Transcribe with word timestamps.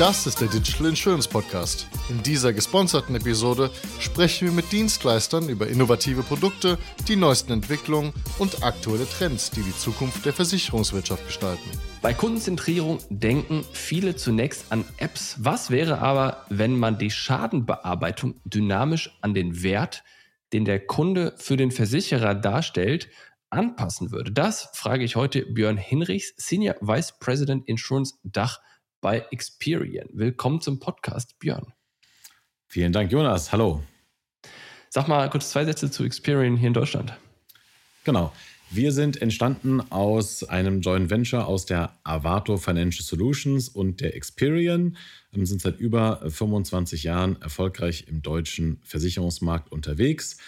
Das 0.00 0.26
ist 0.26 0.40
der 0.40 0.48
Digital 0.48 0.88
Insurance 0.88 1.28
Podcast. 1.28 1.86
In 2.08 2.20
dieser 2.20 2.52
gesponserten 2.52 3.14
Episode 3.14 3.70
sprechen 4.00 4.48
wir 4.48 4.52
mit 4.52 4.72
Dienstleistern 4.72 5.48
über 5.48 5.68
innovative 5.68 6.24
Produkte, 6.24 6.78
die 7.06 7.14
neuesten 7.14 7.52
Entwicklungen 7.52 8.12
und 8.40 8.64
aktuelle 8.64 9.08
Trends, 9.08 9.52
die 9.52 9.62
die 9.62 9.76
Zukunft 9.76 10.26
der 10.26 10.32
Versicherungswirtschaft 10.32 11.24
gestalten. 11.24 11.70
Bei 12.02 12.12
Kundenzentrierung 12.12 12.98
denken 13.08 13.64
viele 13.72 14.16
zunächst 14.16 14.72
an 14.72 14.84
Apps. 14.96 15.36
Was 15.38 15.70
wäre 15.70 15.98
aber, 15.98 16.44
wenn 16.48 16.76
man 16.76 16.98
die 16.98 17.12
Schadenbearbeitung 17.12 18.40
dynamisch 18.44 19.16
an 19.20 19.32
den 19.32 19.62
Wert, 19.62 20.02
den 20.52 20.64
der 20.64 20.84
Kunde 20.84 21.34
für 21.36 21.56
den 21.56 21.70
Versicherer 21.70 22.34
darstellt, 22.34 23.10
anpassen 23.48 24.10
würde? 24.10 24.32
Das 24.32 24.70
frage 24.72 25.04
ich 25.04 25.14
heute 25.14 25.46
Björn 25.46 25.76
Hinrichs, 25.76 26.34
Senior 26.36 26.74
Vice 26.80 27.16
President 27.20 27.68
Insurance 27.68 28.16
Dach 28.24 28.58
bei 29.04 29.22
Experian. 29.30 30.08
Willkommen 30.14 30.62
zum 30.62 30.80
Podcast, 30.80 31.38
Björn. 31.38 31.74
Vielen 32.66 32.90
Dank, 32.90 33.12
Jonas. 33.12 33.52
Hallo. 33.52 33.82
Sag 34.88 35.08
mal 35.08 35.28
kurz 35.28 35.50
zwei 35.50 35.66
Sätze 35.66 35.90
zu 35.90 36.04
Experian 36.04 36.56
hier 36.56 36.68
in 36.68 36.72
Deutschland. 36.72 37.12
Genau. 38.04 38.32
Wir 38.70 38.92
sind 38.92 39.20
entstanden 39.20 39.82
aus 39.92 40.42
einem 40.44 40.80
Joint 40.80 41.10
Venture 41.10 41.46
aus 41.46 41.66
der 41.66 41.98
Avato 42.02 42.56
Financial 42.56 43.04
Solutions 43.04 43.68
und 43.68 44.00
der 44.00 44.16
Experian. 44.16 44.96
Wir 45.32 45.46
sind 45.46 45.60
seit 45.60 45.78
über 45.78 46.22
25 46.26 47.02
Jahren 47.02 47.36
erfolgreich 47.42 48.06
im 48.08 48.22
deutschen 48.22 48.80
Versicherungsmarkt 48.84 49.70
unterwegs. 49.70 50.38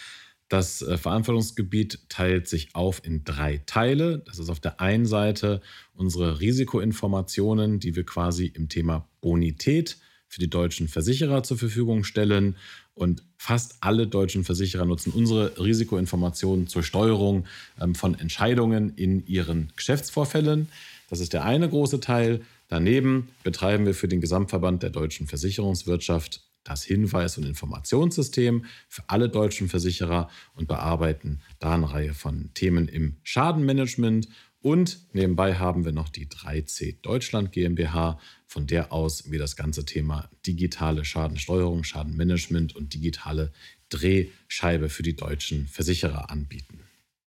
Das 0.48 0.80
äh, 0.82 0.96
Verantwortungsgebiet 0.96 2.08
teilt 2.08 2.48
sich 2.48 2.74
auf 2.74 3.04
in 3.04 3.24
drei 3.24 3.62
Teile. 3.66 4.22
Das 4.26 4.38
ist 4.38 4.48
auf 4.48 4.60
der 4.60 4.80
einen 4.80 5.06
Seite 5.06 5.60
unsere 5.94 6.40
Risikoinformationen, 6.40 7.80
die 7.80 7.96
wir 7.96 8.04
quasi 8.04 8.46
im 8.46 8.68
Thema 8.68 9.08
Bonität 9.20 9.98
für 10.28 10.40
die 10.40 10.50
deutschen 10.50 10.88
Versicherer 10.88 11.42
zur 11.42 11.58
Verfügung 11.58 12.04
stellen. 12.04 12.56
Und 12.94 13.24
fast 13.36 13.76
alle 13.80 14.06
deutschen 14.06 14.44
Versicherer 14.44 14.84
nutzen 14.84 15.12
unsere 15.12 15.58
Risikoinformationen 15.58 16.68
zur 16.68 16.82
Steuerung 16.82 17.46
ähm, 17.80 17.94
von 17.94 18.18
Entscheidungen 18.18 18.94
in 18.96 19.26
ihren 19.26 19.72
Geschäftsvorfällen. 19.76 20.68
Das 21.10 21.20
ist 21.20 21.32
der 21.32 21.44
eine 21.44 21.68
große 21.68 22.00
Teil. 22.00 22.40
Daneben 22.68 23.28
betreiben 23.44 23.84
wir 23.86 23.94
für 23.94 24.08
den 24.08 24.20
Gesamtverband 24.20 24.82
der 24.82 24.90
deutschen 24.90 25.26
Versicherungswirtschaft 25.26 26.42
das 26.68 26.84
Hinweis- 26.84 27.38
und 27.38 27.44
Informationssystem 27.44 28.64
für 28.88 29.04
alle 29.08 29.28
deutschen 29.28 29.68
Versicherer 29.68 30.28
und 30.54 30.68
bearbeiten 30.68 31.40
da 31.58 31.74
eine 31.74 31.90
Reihe 31.90 32.14
von 32.14 32.50
Themen 32.54 32.88
im 32.88 33.16
Schadenmanagement. 33.22 34.28
Und 34.60 34.98
nebenbei 35.12 35.54
haben 35.54 35.84
wir 35.84 35.92
noch 35.92 36.08
die 36.08 36.26
3C 36.26 37.00
Deutschland 37.00 37.52
GmbH, 37.52 38.18
von 38.46 38.66
der 38.66 38.92
aus 38.92 39.30
wir 39.30 39.38
das 39.38 39.54
ganze 39.54 39.84
Thema 39.84 40.28
digitale 40.44 41.04
Schadensteuerung, 41.04 41.84
Schadenmanagement 41.84 42.74
und 42.74 42.94
digitale 42.94 43.52
Drehscheibe 43.90 44.88
für 44.88 45.02
die 45.02 45.14
deutschen 45.14 45.68
Versicherer 45.68 46.30
anbieten. 46.30 46.80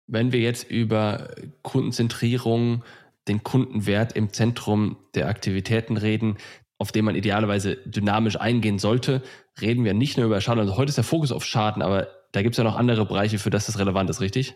Wenn 0.06 0.31
wir 0.31 0.42
jetzt 0.42 0.70
über 0.70 1.34
Kundenzentrierung, 1.64 2.84
den 3.28 3.42
Kundenwert 3.42 4.14
im 4.14 4.34
Zentrum 4.34 4.97
der 5.16 5.28
Aktivitäten 5.30 5.97
reden, 5.97 6.38
auf 6.78 6.92
den 6.92 7.06
man 7.06 7.16
idealerweise 7.16 7.78
dynamisch 7.86 8.40
eingehen 8.40 8.80
sollte, 8.80 9.22
reden 9.62 9.84
wir 9.84 9.94
nicht 9.94 10.18
nur 10.18 10.26
über 10.26 10.42
Schaden. 10.42 10.60
Also 10.60 10.78
heute 10.78 10.90
ist 10.90 10.98
der 10.98 11.04
Fokus 11.04 11.32
auf 11.32 11.46
Schaden, 11.46 11.82
aber 11.82 12.08
da 12.32 12.42
gibt 12.42 12.54
es 12.54 12.58
ja 12.58 12.64
noch 12.64 12.76
andere 12.76 13.06
Bereiche, 13.06 13.40
für 13.40 13.50
das 13.50 13.68
das 13.68 13.80
relevant 13.80 14.10
ist, 14.10 14.22
richtig? 14.22 14.56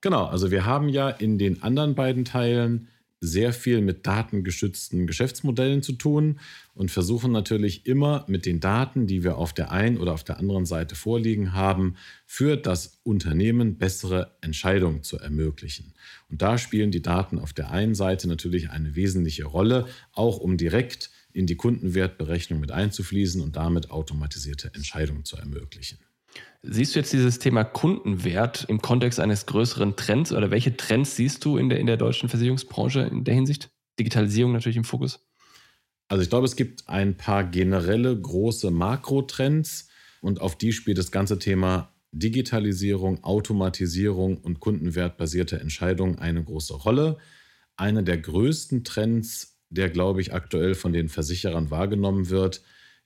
Genau, 0.00 0.26
also 0.26 0.50
wir 0.50 0.64
haben 0.64 0.88
ja 0.88 1.10
in 1.10 1.38
den 1.38 1.62
anderen 1.62 1.94
beiden 1.94 2.24
Teilen 2.24 2.88
sehr 3.20 3.52
viel 3.52 3.80
mit 3.80 4.06
datengeschützten 4.06 5.06
Geschäftsmodellen 5.06 5.82
zu 5.82 5.94
tun 5.94 6.38
und 6.74 6.90
versuchen 6.90 7.32
natürlich 7.32 7.86
immer 7.86 8.24
mit 8.28 8.46
den 8.46 8.60
Daten, 8.60 9.06
die 9.08 9.24
wir 9.24 9.38
auf 9.38 9.52
der 9.52 9.72
einen 9.72 9.98
oder 9.98 10.12
auf 10.12 10.22
der 10.22 10.38
anderen 10.38 10.66
Seite 10.66 10.94
vorliegen 10.94 11.52
haben, 11.52 11.96
für 12.26 12.56
das 12.56 13.00
Unternehmen 13.02 13.76
bessere 13.76 14.36
Entscheidungen 14.40 15.02
zu 15.02 15.18
ermöglichen. 15.18 15.94
Und 16.30 16.42
da 16.42 16.58
spielen 16.58 16.92
die 16.92 17.02
Daten 17.02 17.40
auf 17.40 17.52
der 17.52 17.72
einen 17.72 17.96
Seite 17.96 18.28
natürlich 18.28 18.70
eine 18.70 18.94
wesentliche 18.94 19.46
Rolle, 19.46 19.86
auch 20.12 20.38
um 20.38 20.56
direkt 20.56 21.10
in 21.32 21.46
die 21.46 21.56
Kundenwertberechnung 21.56 22.60
mit 22.60 22.72
einzufließen 22.72 23.40
und 23.40 23.56
damit 23.56 23.90
automatisierte 23.90 24.72
Entscheidungen 24.74 25.24
zu 25.24 25.36
ermöglichen. 25.36 25.98
Siehst 26.62 26.94
du 26.94 26.98
jetzt 26.98 27.12
dieses 27.12 27.38
Thema 27.38 27.64
Kundenwert 27.64 28.66
im 28.68 28.82
Kontext 28.82 29.20
eines 29.20 29.46
größeren 29.46 29.96
Trends 29.96 30.32
oder 30.32 30.50
welche 30.50 30.76
Trends 30.76 31.16
siehst 31.16 31.44
du 31.44 31.56
in 31.56 31.68
der, 31.68 31.78
in 31.78 31.86
der 31.86 31.96
deutschen 31.96 32.28
Versicherungsbranche 32.28 33.00
in 33.02 33.24
der 33.24 33.34
Hinsicht? 33.34 33.70
Digitalisierung 33.98 34.52
natürlich 34.52 34.76
im 34.76 34.84
Fokus. 34.84 35.24
Also 36.08 36.22
ich 36.22 36.30
glaube, 36.30 36.46
es 36.46 36.56
gibt 36.56 36.88
ein 36.88 37.16
paar 37.16 37.44
generelle 37.44 38.18
große 38.18 38.70
Makrotrends 38.70 39.88
und 40.20 40.40
auf 40.40 40.56
die 40.56 40.72
spielt 40.72 40.98
das 40.98 41.12
ganze 41.12 41.38
Thema 41.38 41.94
Digitalisierung, 42.12 43.22
Automatisierung 43.22 44.38
und 44.38 44.60
kundenwertbasierte 44.60 45.60
Entscheidungen 45.60 46.18
eine 46.18 46.42
große 46.42 46.74
Rolle. 46.74 47.18
Einer 47.76 48.02
der 48.02 48.18
größten 48.18 48.82
Trends 48.84 49.57
der, 49.70 49.90
glaube 49.90 50.20
ich, 50.20 50.32
aktuell 50.32 50.74
von 50.74 50.92
den 50.92 51.08
Versicherern 51.08 51.70
wahrgenommen 51.70 52.30
wird, 52.30 52.62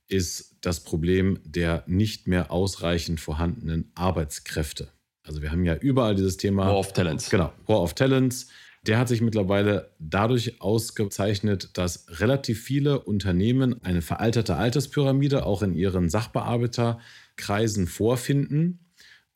ist 0.08 0.56
das 0.60 0.80
Problem 0.80 1.38
der 1.44 1.84
nicht 1.86 2.26
mehr 2.26 2.50
ausreichend 2.50 3.20
vorhandenen 3.20 3.90
Arbeitskräfte. 3.94 4.88
Also 5.24 5.42
wir 5.42 5.50
haben 5.50 5.64
ja 5.64 5.76
überall 5.76 6.14
dieses 6.14 6.36
Thema. 6.36 6.66
War 6.66 6.78
of 6.78 6.92
Talents. 6.92 7.30
Genau, 7.30 7.52
War 7.66 7.80
of 7.80 7.94
Talents. 7.94 8.48
Der 8.84 8.98
hat 8.98 9.06
sich 9.06 9.20
mittlerweile 9.20 9.92
dadurch 10.00 10.60
ausgezeichnet, 10.60 11.70
dass 11.74 12.20
relativ 12.20 12.60
viele 12.62 13.00
Unternehmen 13.00 13.80
eine 13.84 14.02
veralterte 14.02 14.56
Alterspyramide 14.56 15.46
auch 15.46 15.62
in 15.62 15.74
ihren 15.74 16.08
Sachbearbeiterkreisen 16.08 17.86
vorfinden. 17.86 18.80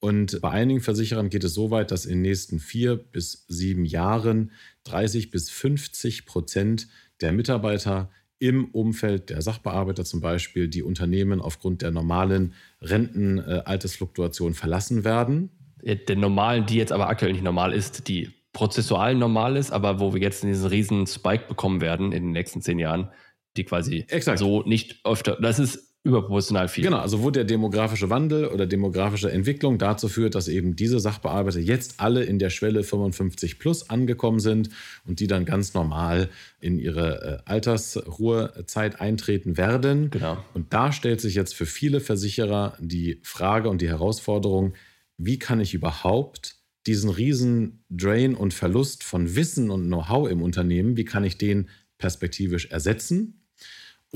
Und 0.00 0.40
bei 0.40 0.50
einigen 0.50 0.80
Versicherern 0.80 1.30
geht 1.30 1.44
es 1.44 1.54
so 1.54 1.70
weit, 1.70 1.92
dass 1.92 2.06
in 2.06 2.18
den 2.18 2.22
nächsten 2.22 2.58
vier 2.58 2.96
bis 2.96 3.44
sieben 3.46 3.84
Jahren 3.84 4.50
30 4.84 5.30
bis 5.30 5.48
50 5.48 6.26
Prozent 6.26 6.88
der 7.20 7.32
Mitarbeiter 7.32 8.10
im 8.38 8.66
Umfeld 8.66 9.30
der 9.30 9.40
Sachbearbeiter 9.40 10.04
zum 10.04 10.20
Beispiel 10.20 10.68
die 10.68 10.82
Unternehmen 10.82 11.40
aufgrund 11.40 11.82
der 11.82 11.90
normalen 11.90 12.52
Rentenaltersfluktuation 12.82 14.54
verlassen 14.54 15.04
werden. 15.04 15.50
Der 15.82 16.16
normalen, 16.16 16.66
die 16.66 16.76
jetzt 16.76 16.92
aber 16.92 17.08
aktuell 17.08 17.32
nicht 17.32 17.44
normal 17.44 17.72
ist, 17.72 18.08
die 18.08 18.30
prozessual 18.52 19.14
normal 19.14 19.56
ist, 19.56 19.70
aber 19.70 20.00
wo 20.00 20.14
wir 20.14 20.20
jetzt 20.20 20.42
diesen 20.42 20.66
riesen 20.66 21.06
Spike 21.06 21.44
bekommen 21.46 21.80
werden 21.80 22.12
in 22.12 22.24
den 22.24 22.32
nächsten 22.32 22.62
zehn 22.62 22.78
Jahren, 22.78 23.10
die 23.56 23.64
quasi 23.64 24.04
Exakt. 24.08 24.38
so 24.38 24.62
nicht 24.62 25.00
öfter. 25.04 25.36
Das 25.40 25.58
ist 25.58 25.85
überproportional 26.06 26.68
viel. 26.68 26.84
Genau, 26.84 26.98
also 26.98 27.22
wo 27.22 27.30
der 27.30 27.44
demografische 27.44 28.08
Wandel 28.08 28.46
oder 28.46 28.66
demografische 28.66 29.30
Entwicklung 29.30 29.78
dazu 29.78 30.08
führt, 30.08 30.34
dass 30.34 30.48
eben 30.48 30.76
diese 30.76 31.00
Sachbearbeiter 31.00 31.58
jetzt 31.58 31.94
alle 31.98 32.22
in 32.24 32.38
der 32.38 32.50
Schwelle 32.50 32.82
55 32.82 33.58
plus 33.58 33.90
angekommen 33.90 34.40
sind 34.40 34.70
und 35.06 35.20
die 35.20 35.26
dann 35.26 35.44
ganz 35.44 35.74
normal 35.74 36.28
in 36.60 36.78
ihre 36.78 37.42
äh, 37.46 37.50
Altersruhezeit 37.50 39.00
eintreten 39.00 39.56
werden. 39.56 40.10
Genau. 40.10 40.38
Und 40.54 40.72
da 40.72 40.92
stellt 40.92 41.20
sich 41.20 41.34
jetzt 41.34 41.54
für 41.54 41.66
viele 41.66 42.00
Versicherer 42.00 42.76
die 42.80 43.20
Frage 43.22 43.68
und 43.68 43.82
die 43.82 43.88
Herausforderung, 43.88 44.74
wie 45.18 45.38
kann 45.38 45.60
ich 45.60 45.74
überhaupt 45.74 46.56
diesen 46.86 47.10
riesen 47.10 47.84
Drain 47.90 48.34
und 48.34 48.54
Verlust 48.54 49.02
von 49.02 49.34
Wissen 49.34 49.70
und 49.70 49.86
Know-how 49.86 50.30
im 50.30 50.40
Unternehmen, 50.40 50.96
wie 50.96 51.04
kann 51.04 51.24
ich 51.24 51.36
den 51.36 51.68
perspektivisch 51.98 52.66
ersetzen? 52.66 53.35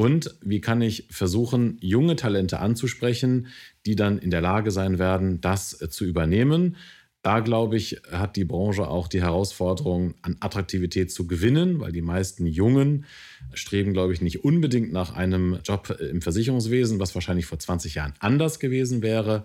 Und 0.00 0.34
wie 0.40 0.62
kann 0.62 0.80
ich 0.80 1.06
versuchen, 1.10 1.76
junge 1.82 2.16
Talente 2.16 2.58
anzusprechen, 2.58 3.48
die 3.84 3.96
dann 3.96 4.16
in 4.16 4.30
der 4.30 4.40
Lage 4.40 4.70
sein 4.70 4.98
werden, 4.98 5.42
das 5.42 5.78
äh, 5.78 5.90
zu 5.90 6.06
übernehmen? 6.06 6.76
Da, 7.20 7.40
glaube 7.40 7.76
ich, 7.76 8.00
hat 8.10 8.36
die 8.36 8.46
Branche 8.46 8.88
auch 8.88 9.08
die 9.08 9.20
Herausforderung, 9.20 10.14
an 10.22 10.38
Attraktivität 10.40 11.12
zu 11.12 11.26
gewinnen, 11.26 11.80
weil 11.80 11.92
die 11.92 12.00
meisten 12.00 12.46
Jungen 12.46 13.04
streben, 13.52 13.92
glaube 13.92 14.14
ich, 14.14 14.22
nicht 14.22 14.42
unbedingt 14.42 14.90
nach 14.90 15.14
einem 15.14 15.58
Job 15.64 15.94
äh, 16.00 16.04
im 16.06 16.22
Versicherungswesen, 16.22 16.98
was 16.98 17.14
wahrscheinlich 17.14 17.44
vor 17.44 17.58
20 17.58 17.96
Jahren 17.96 18.14
anders 18.20 18.58
gewesen 18.58 19.02
wäre. 19.02 19.44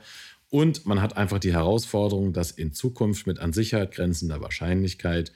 Und 0.50 0.86
man 0.86 1.02
hat 1.02 1.18
einfach 1.18 1.40
die 1.40 1.52
Herausforderung, 1.52 2.32
dass 2.32 2.52
in 2.52 2.72
Zukunft 2.72 3.28
mit 3.28 3.40
an 3.40 3.52
Sicherheit 3.52 3.92
grenzender 3.92 4.40
Wahrscheinlichkeit 4.40 5.34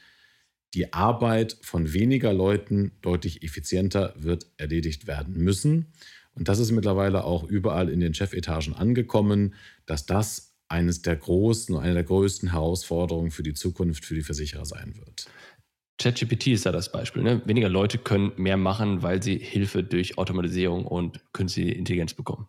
die 0.74 0.94
Arbeit 0.94 1.57
von 1.62 1.94
weniger 1.94 2.33
Leuten 2.33 2.92
deutlich 3.01 3.44
effizienter 3.44 4.13
wird 4.18 4.48
erledigt 4.57 5.07
werden 5.07 5.36
müssen. 5.38 5.94
Und 6.33 6.48
das 6.48 6.60
ist 6.60 6.71
mittlerweile 6.71 7.24
auch 7.24 7.44
überall 7.44 7.89
in 7.89 8.00
den 8.00 8.13
Chefetagen 8.13 8.75
angekommen, 8.75 9.56
dass 9.86 10.06
das 10.06 10.56
eines 10.69 11.01
der 11.01 11.16
großen, 11.16 11.75
eine 11.75 11.95
der 11.95 12.04
größten 12.04 12.51
Herausforderungen 12.51 13.31
für 13.31 13.44
die 13.44 13.56
Zukunft 13.56 14.06
für 14.06 14.13
die 14.13 14.21
Versicherer 14.21 14.66
sein 14.66 14.95
wird. 14.95 15.25
ChatGPT 15.98 16.48
ist 16.48 16.66
da 16.66 16.72
das 16.72 16.92
Beispiel. 16.92 17.24
Ne? 17.24 17.42
Weniger 17.45 17.68
Leute 17.68 17.98
können 17.98 18.31
mehr 18.38 18.56
machen, 18.56 19.04
weil 19.04 19.22
sie 19.22 19.38
Hilfe 19.38 19.83
durch 19.83 20.18
Automatisierung 20.18 20.86
und 20.86 21.19
künstliche 21.33 21.72
Intelligenz 21.72 22.13
bekommen. 22.13 22.48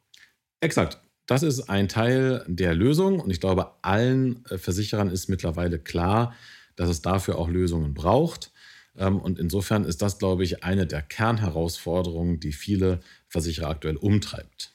Exakt. 0.61 1.01
Das 1.27 1.43
ist 1.43 1.69
ein 1.69 1.89
Teil 1.89 2.45
der 2.47 2.75
Lösung 2.75 3.21
und 3.21 3.31
ich 3.31 3.41
glaube, 3.41 3.73
allen 3.83 4.45
äh, 4.47 4.59
Versicherern 4.59 5.11
ist 5.11 5.29
mittlerweile 5.29 5.79
klar, 5.79 6.35
dass 6.81 6.89
es 6.89 7.03
dafür 7.03 7.37
auch 7.37 7.51
Lösungen 7.51 7.93
braucht. 7.93 8.53
Ähm, 8.97 9.19
und 9.19 9.39
insofern 9.39 9.85
ist 9.85 10.01
das, 10.01 10.19
glaube 10.19 10.45
ich, 10.45 10.65
eine 10.65 10.87
der 10.87 11.03
Kernherausforderungen, 11.03 12.41
die 12.41 12.53
viele 12.53 13.01
Versicherer 13.29 13.69
aktuell 13.69 13.97
umtreibt. 13.97 14.73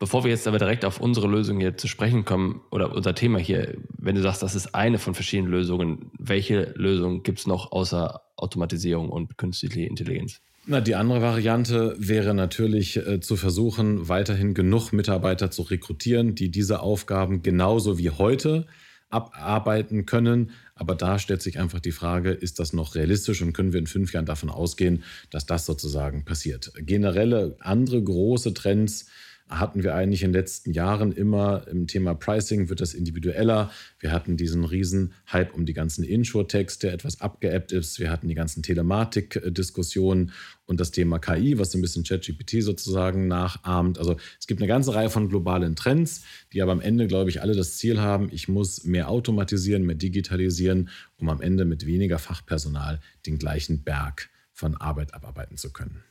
Bevor 0.00 0.24
wir 0.24 0.30
jetzt 0.30 0.48
aber 0.48 0.58
direkt 0.58 0.84
auf 0.84 1.00
unsere 1.00 1.28
Lösung 1.28 1.60
hier 1.60 1.76
zu 1.76 1.86
sprechen 1.86 2.24
kommen 2.24 2.62
oder 2.72 2.92
unser 2.92 3.14
Thema 3.14 3.38
hier, 3.38 3.76
wenn 3.96 4.16
du 4.16 4.22
sagst, 4.22 4.42
das 4.42 4.56
ist 4.56 4.74
eine 4.74 4.98
von 4.98 5.14
verschiedenen 5.14 5.52
Lösungen, 5.52 6.10
welche 6.18 6.72
Lösung 6.74 7.22
gibt 7.22 7.38
es 7.38 7.46
noch 7.46 7.70
außer 7.70 8.20
Automatisierung 8.34 9.08
und 9.08 9.38
künstliche 9.38 9.82
Intelligenz? 9.82 10.40
Na, 10.66 10.80
die 10.80 10.96
andere 10.96 11.22
Variante 11.22 11.94
wäre 11.96 12.34
natürlich 12.34 12.96
äh, 12.96 13.20
zu 13.20 13.36
versuchen, 13.36 14.08
weiterhin 14.08 14.52
genug 14.52 14.92
Mitarbeiter 14.92 15.52
zu 15.52 15.62
rekrutieren, 15.62 16.34
die 16.34 16.50
diese 16.50 16.80
Aufgaben 16.80 17.42
genauso 17.42 17.98
wie 17.98 18.10
heute 18.10 18.66
abarbeiten 19.10 20.06
können. 20.06 20.52
Aber 20.80 20.94
da 20.94 21.18
stellt 21.18 21.42
sich 21.42 21.58
einfach 21.58 21.78
die 21.78 21.92
Frage, 21.92 22.30
ist 22.30 22.58
das 22.58 22.72
noch 22.72 22.94
realistisch 22.94 23.42
und 23.42 23.52
können 23.52 23.74
wir 23.74 23.80
in 23.80 23.86
fünf 23.86 24.14
Jahren 24.14 24.24
davon 24.24 24.48
ausgehen, 24.48 25.04
dass 25.28 25.44
das 25.44 25.66
sozusagen 25.66 26.24
passiert? 26.24 26.72
Generelle 26.74 27.54
andere 27.60 28.02
große 28.02 28.54
Trends 28.54 29.04
hatten 29.50 29.82
wir 29.82 29.94
eigentlich 29.94 30.22
in 30.22 30.32
den 30.32 30.40
letzten 30.40 30.72
Jahren 30.72 31.10
immer 31.12 31.66
im 31.68 31.88
Thema 31.88 32.14
Pricing 32.14 32.68
wird 32.68 32.80
das 32.80 32.94
individueller. 32.94 33.70
Wir 33.98 34.12
hatten 34.12 34.36
diesen 34.36 34.64
riesen 34.64 35.12
Hype 35.30 35.54
um 35.54 35.66
die 35.66 35.72
ganzen 35.72 36.04
Insure-Tags, 36.04 36.78
der 36.78 36.92
etwas 36.92 37.20
abgeappt 37.20 37.72
ist. 37.72 37.98
Wir 37.98 38.10
hatten 38.10 38.28
die 38.28 38.34
ganzen 38.34 38.62
Telematik-Diskussionen 38.62 40.32
und 40.66 40.78
das 40.78 40.92
Thema 40.92 41.18
KI, 41.18 41.58
was 41.58 41.72
so 41.72 41.78
ein 41.78 41.82
bisschen 41.82 42.04
ChatGPT 42.04 42.62
sozusagen 42.62 43.26
nachahmt. 43.26 43.98
Also 43.98 44.16
es 44.38 44.46
gibt 44.46 44.60
eine 44.60 44.68
ganze 44.68 44.94
Reihe 44.94 45.10
von 45.10 45.28
globalen 45.28 45.74
Trends, 45.74 46.22
die 46.52 46.62
aber 46.62 46.72
am 46.72 46.80
Ende, 46.80 47.08
glaube 47.08 47.30
ich, 47.30 47.42
alle 47.42 47.56
das 47.56 47.76
Ziel 47.76 48.00
haben, 48.00 48.28
ich 48.30 48.48
muss 48.48 48.84
mehr 48.84 49.08
automatisieren, 49.08 49.84
mehr 49.84 49.96
digitalisieren, 49.96 50.88
um 51.16 51.28
am 51.28 51.40
Ende 51.40 51.64
mit 51.64 51.86
weniger 51.86 52.20
Fachpersonal 52.20 53.00
den 53.26 53.38
gleichen 53.38 53.82
Berg 53.82 54.30
von 54.52 54.76
Arbeit 54.76 55.12
abarbeiten 55.12 55.56
zu 55.56 55.72
können. 55.72 56.04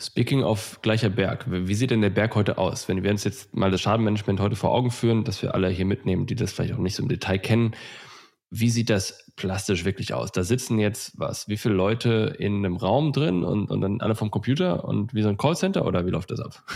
Speaking 0.00 0.42
of 0.42 0.80
gleicher 0.82 1.08
Berg, 1.08 1.44
wie 1.48 1.74
sieht 1.74 1.90
denn 1.90 2.00
der 2.00 2.10
Berg 2.10 2.34
heute 2.34 2.58
aus? 2.58 2.88
Wenn 2.88 3.04
wir 3.04 3.10
uns 3.12 3.22
jetzt 3.22 3.54
mal 3.54 3.70
das 3.70 3.80
Schadenmanagement 3.80 4.40
heute 4.40 4.56
vor 4.56 4.72
Augen 4.72 4.90
führen, 4.90 5.22
dass 5.22 5.40
wir 5.40 5.54
alle 5.54 5.68
hier 5.68 5.84
mitnehmen, 5.84 6.26
die 6.26 6.34
das 6.34 6.52
vielleicht 6.52 6.74
auch 6.74 6.78
nicht 6.78 6.96
so 6.96 7.02
im 7.02 7.08
Detail 7.08 7.38
kennen, 7.38 7.76
wie 8.50 8.70
sieht 8.70 8.90
das 8.90 9.32
plastisch 9.36 9.84
wirklich 9.84 10.12
aus? 10.12 10.32
Da 10.32 10.42
sitzen 10.42 10.78
jetzt 10.80 11.12
was, 11.18 11.48
wie 11.48 11.56
viele 11.56 11.74
Leute 11.74 12.34
in 12.38 12.56
einem 12.56 12.76
Raum 12.76 13.12
drin 13.12 13.44
und, 13.44 13.70
und 13.70 13.80
dann 13.80 14.00
alle 14.00 14.16
vom 14.16 14.32
Computer 14.32 14.84
und 14.84 15.14
wie 15.14 15.22
so 15.22 15.28
ein 15.28 15.36
Callcenter 15.36 15.84
oder 15.84 16.06
wie 16.06 16.10
läuft 16.10 16.30
das 16.30 16.40
ab? 16.40 16.64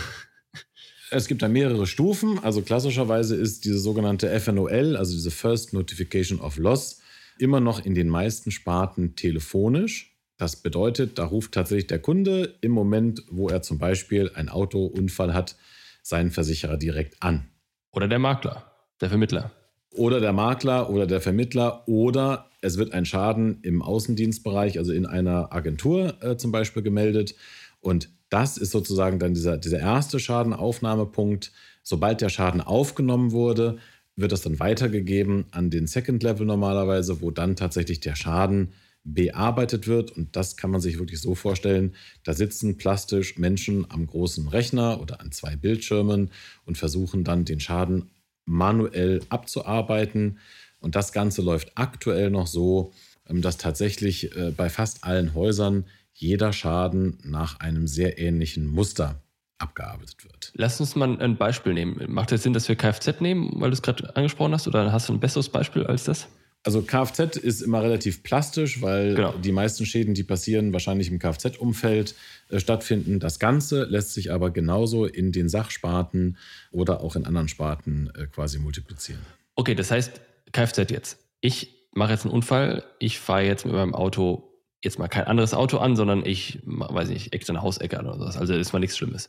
Es 1.11 1.27
gibt 1.27 1.41
da 1.41 1.47
mehrere 1.47 1.87
Stufen. 1.87 2.37
Also 2.43 2.61
klassischerweise 2.61 3.35
ist 3.35 3.65
diese 3.65 3.79
sogenannte 3.79 4.29
FNOL, 4.39 4.95
also 4.95 5.13
diese 5.13 5.31
First 5.31 5.73
Notification 5.73 6.39
of 6.39 6.57
Loss, 6.57 7.01
immer 7.39 7.59
noch 7.59 7.83
in 7.83 7.95
den 7.95 8.09
meisten 8.09 8.51
Sparten 8.51 9.15
telefonisch. 9.15 10.08
Das 10.39 10.55
bedeutet, 10.55 11.19
da 11.19 11.25
ruft 11.25 11.51
tatsächlich 11.51 11.87
der 11.87 11.99
Kunde 11.99 12.55
im 12.61 12.71
Moment, 12.71 13.23
wo 13.29 13.49
er 13.49 13.61
zum 13.61 13.77
Beispiel 13.77 14.31
einen 14.33 14.47
Autounfall 14.47 15.33
hat, 15.33 15.57
seinen 16.01 16.31
Versicherer 16.31 16.77
direkt 16.77 17.21
an. 17.21 17.49
Oder 17.91 18.07
der 18.07 18.19
Makler, 18.19 18.71
der 19.01 19.09
Vermittler. 19.09 19.51
Oder 19.91 20.21
der 20.21 20.31
Makler 20.31 20.89
oder 20.89 21.07
der 21.07 21.19
Vermittler 21.19 21.85
oder 21.89 22.49
es 22.61 22.77
wird 22.77 22.93
ein 22.93 23.05
Schaden 23.05 23.59
im 23.63 23.81
Außendienstbereich, 23.81 24.77
also 24.77 24.93
in 24.93 25.05
einer 25.05 25.51
Agentur 25.51 26.23
äh, 26.23 26.37
zum 26.37 26.53
Beispiel 26.53 26.83
gemeldet. 26.83 27.35
Und 27.81 28.09
das 28.29 28.57
ist 28.57 28.71
sozusagen 28.71 29.19
dann 29.19 29.33
dieser, 29.33 29.57
dieser 29.57 29.79
erste 29.79 30.21
Schadenaufnahmepunkt. 30.21 31.51
Sobald 31.83 32.21
der 32.21 32.29
Schaden 32.29 32.61
aufgenommen 32.61 33.33
wurde, 33.33 33.77
wird 34.15 34.31
das 34.31 34.41
dann 34.41 34.59
weitergegeben 34.59 35.47
an 35.51 35.69
den 35.69 35.85
Second 35.85 36.23
Level 36.23 36.45
normalerweise, 36.45 37.21
wo 37.21 37.29
dann 37.29 37.57
tatsächlich 37.57 37.99
der 37.99 38.15
Schaden 38.15 38.71
bearbeitet 39.03 39.87
wird. 39.87 40.11
Und 40.11 40.35
das 40.35 40.57
kann 40.57 40.71
man 40.71 40.81
sich 40.81 40.99
wirklich 40.99 41.21
so 41.21 41.35
vorstellen. 41.35 41.95
Da 42.23 42.33
sitzen 42.33 42.77
plastisch 42.77 43.37
Menschen 43.37 43.89
am 43.89 44.07
großen 44.07 44.47
Rechner 44.47 45.01
oder 45.01 45.21
an 45.21 45.31
zwei 45.31 45.55
Bildschirmen 45.55 46.31
und 46.65 46.77
versuchen 46.77 47.23
dann 47.23 47.45
den 47.45 47.59
Schaden 47.59 48.09
manuell 48.45 49.21
abzuarbeiten. 49.29 50.39
Und 50.79 50.95
das 50.95 51.11
Ganze 51.11 51.41
läuft 51.41 51.71
aktuell 51.75 52.29
noch 52.29 52.47
so, 52.47 52.93
ähm, 53.27 53.41
dass 53.41 53.57
tatsächlich 53.57 54.35
äh, 54.35 54.51
bei 54.51 54.69
fast 54.69 55.03
allen 55.03 55.33
Häusern 55.33 55.85
jeder 56.13 56.51
Schaden 56.51 57.17
nach 57.23 57.59
einem 57.59 57.87
sehr 57.87 58.19
ähnlichen 58.19 58.67
Muster 58.67 59.21
abgearbeitet 59.57 60.23
wird. 60.23 60.51
Lass 60.55 60.79
uns 60.79 60.95
mal 60.95 61.21
ein 61.21 61.37
Beispiel 61.37 61.73
nehmen. 61.73 61.99
Macht 62.11 62.31
es 62.31 62.43
Sinn, 62.43 62.53
dass 62.53 62.67
wir 62.67 62.75
Kfz 62.75 63.21
nehmen, 63.21 63.51
weil 63.55 63.69
du 63.69 63.73
es 63.73 63.81
gerade 63.81 64.15
angesprochen 64.15 64.53
hast, 64.53 64.67
oder 64.67 64.91
hast 64.91 65.09
du 65.09 65.13
ein 65.13 65.19
besseres 65.19 65.49
Beispiel 65.49 65.85
als 65.85 66.05
das? 66.05 66.27
Also 66.69 66.83
Kfz 66.83 67.35
ist 67.35 67.61
immer 67.63 67.81
relativ 67.81 68.21
plastisch, 68.21 68.79
weil 68.83 69.15
genau. 69.15 69.33
die 69.33 69.51
meisten 69.51 69.87
Schäden, 69.87 70.13
die 70.13 70.21
passieren, 70.21 70.71
wahrscheinlich 70.71 71.09
im 71.09 71.17
Kfz-Umfeld 71.17 72.13
äh, 72.49 72.59
stattfinden. 72.59 73.19
Das 73.19 73.39
Ganze 73.39 73.85
lässt 73.85 74.13
sich 74.13 74.31
aber 74.31 74.51
genauso 74.51 75.05
in 75.05 75.31
den 75.31 75.49
Sachsparten 75.49 76.37
oder 76.69 77.01
auch 77.01 77.15
in 77.15 77.25
anderen 77.25 77.47
Sparten 77.47 78.11
äh, 78.13 78.27
quasi 78.27 78.59
multiplizieren. 78.59 79.19
Okay, 79.55 79.73
das 79.73 79.89
heißt 79.89 80.21
Kfz 80.51 80.91
jetzt. 80.91 81.17
Ich 81.41 81.87
mache 81.95 82.11
jetzt 82.11 82.25
einen 82.25 82.35
Unfall, 82.35 82.83
ich 82.99 83.17
fahre 83.17 83.45
jetzt 83.45 83.65
mit 83.65 83.73
meinem 83.73 83.95
Auto 83.95 84.53
jetzt 84.83 84.99
mal 84.99 85.07
kein 85.07 85.23
anderes 85.23 85.55
Auto 85.55 85.79
an, 85.79 85.95
sondern 85.95 86.23
ich, 86.23 86.59
weiß 86.65 87.09
nicht, 87.09 87.33
eck 87.33 87.49
eine 87.49 87.63
Hausecke 87.63 87.99
an 87.99 88.05
oder 88.05 88.19
sowas. 88.19 88.37
Also 88.37 88.53
ist 88.53 88.73
mal 88.73 88.79
nichts 88.79 88.95
Schlimmes. 88.95 89.27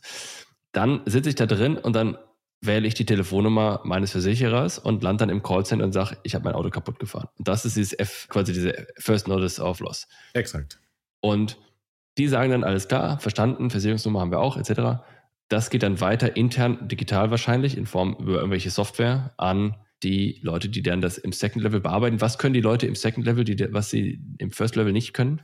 Dann 0.73 1.01
sitze 1.07 1.29
ich 1.29 1.35
da 1.35 1.47
drin 1.47 1.79
und 1.79 1.93
dann 1.95 2.19
wähle 2.61 2.87
ich 2.87 2.93
die 2.93 3.05
Telefonnummer 3.05 3.81
meines 3.83 4.11
Versicherers 4.11 4.77
und 4.77 5.01
lande 5.03 5.23
dann 5.23 5.29
im 5.29 5.41
Callcenter 5.41 5.83
und 5.83 5.93
sage, 5.93 6.17
ich 6.23 6.35
habe 6.35 6.45
mein 6.45 6.53
Auto 6.53 6.69
kaputt 6.69 6.99
gefahren. 6.99 7.27
Und 7.37 7.47
das 7.47 7.65
ist 7.65 7.75
dieses 7.75 7.97
F, 7.97 8.27
quasi 8.29 8.53
diese 8.53 8.87
First 8.97 9.27
Notice 9.27 9.59
of 9.59 9.79
Loss. 9.79 10.07
Exakt. 10.33 10.79
Und 11.21 11.57
die 12.17 12.27
sagen 12.27 12.51
dann, 12.51 12.63
alles 12.63 12.87
klar, 12.87 13.19
verstanden, 13.19 13.69
Versicherungsnummer 13.69 14.19
haben 14.19 14.31
wir 14.31 14.39
auch, 14.39 14.57
etc. 14.57 15.01
Das 15.49 15.69
geht 15.69 15.81
dann 15.81 15.99
weiter 16.01 16.35
intern, 16.35 16.87
digital 16.87 17.31
wahrscheinlich, 17.31 17.77
in 17.77 17.87
Form 17.87 18.15
über 18.19 18.35
irgendwelche 18.35 18.69
Software 18.69 19.33
an 19.37 19.75
die 20.03 20.39
Leute, 20.41 20.69
die 20.69 20.81
dann 20.81 21.01
das 21.01 21.17
im 21.17 21.31
Second 21.31 21.63
Level 21.63 21.79
bearbeiten. 21.79 22.21
Was 22.21 22.37
können 22.37 22.53
die 22.53 22.61
Leute 22.61 22.87
im 22.87 22.95
Second 22.95 23.25
Level, 23.25 23.43
die, 23.43 23.57
was 23.73 23.89
sie 23.89 24.21
im 24.37 24.51
First 24.51 24.75
Level 24.75 24.93
nicht 24.93 25.13
können? 25.13 25.41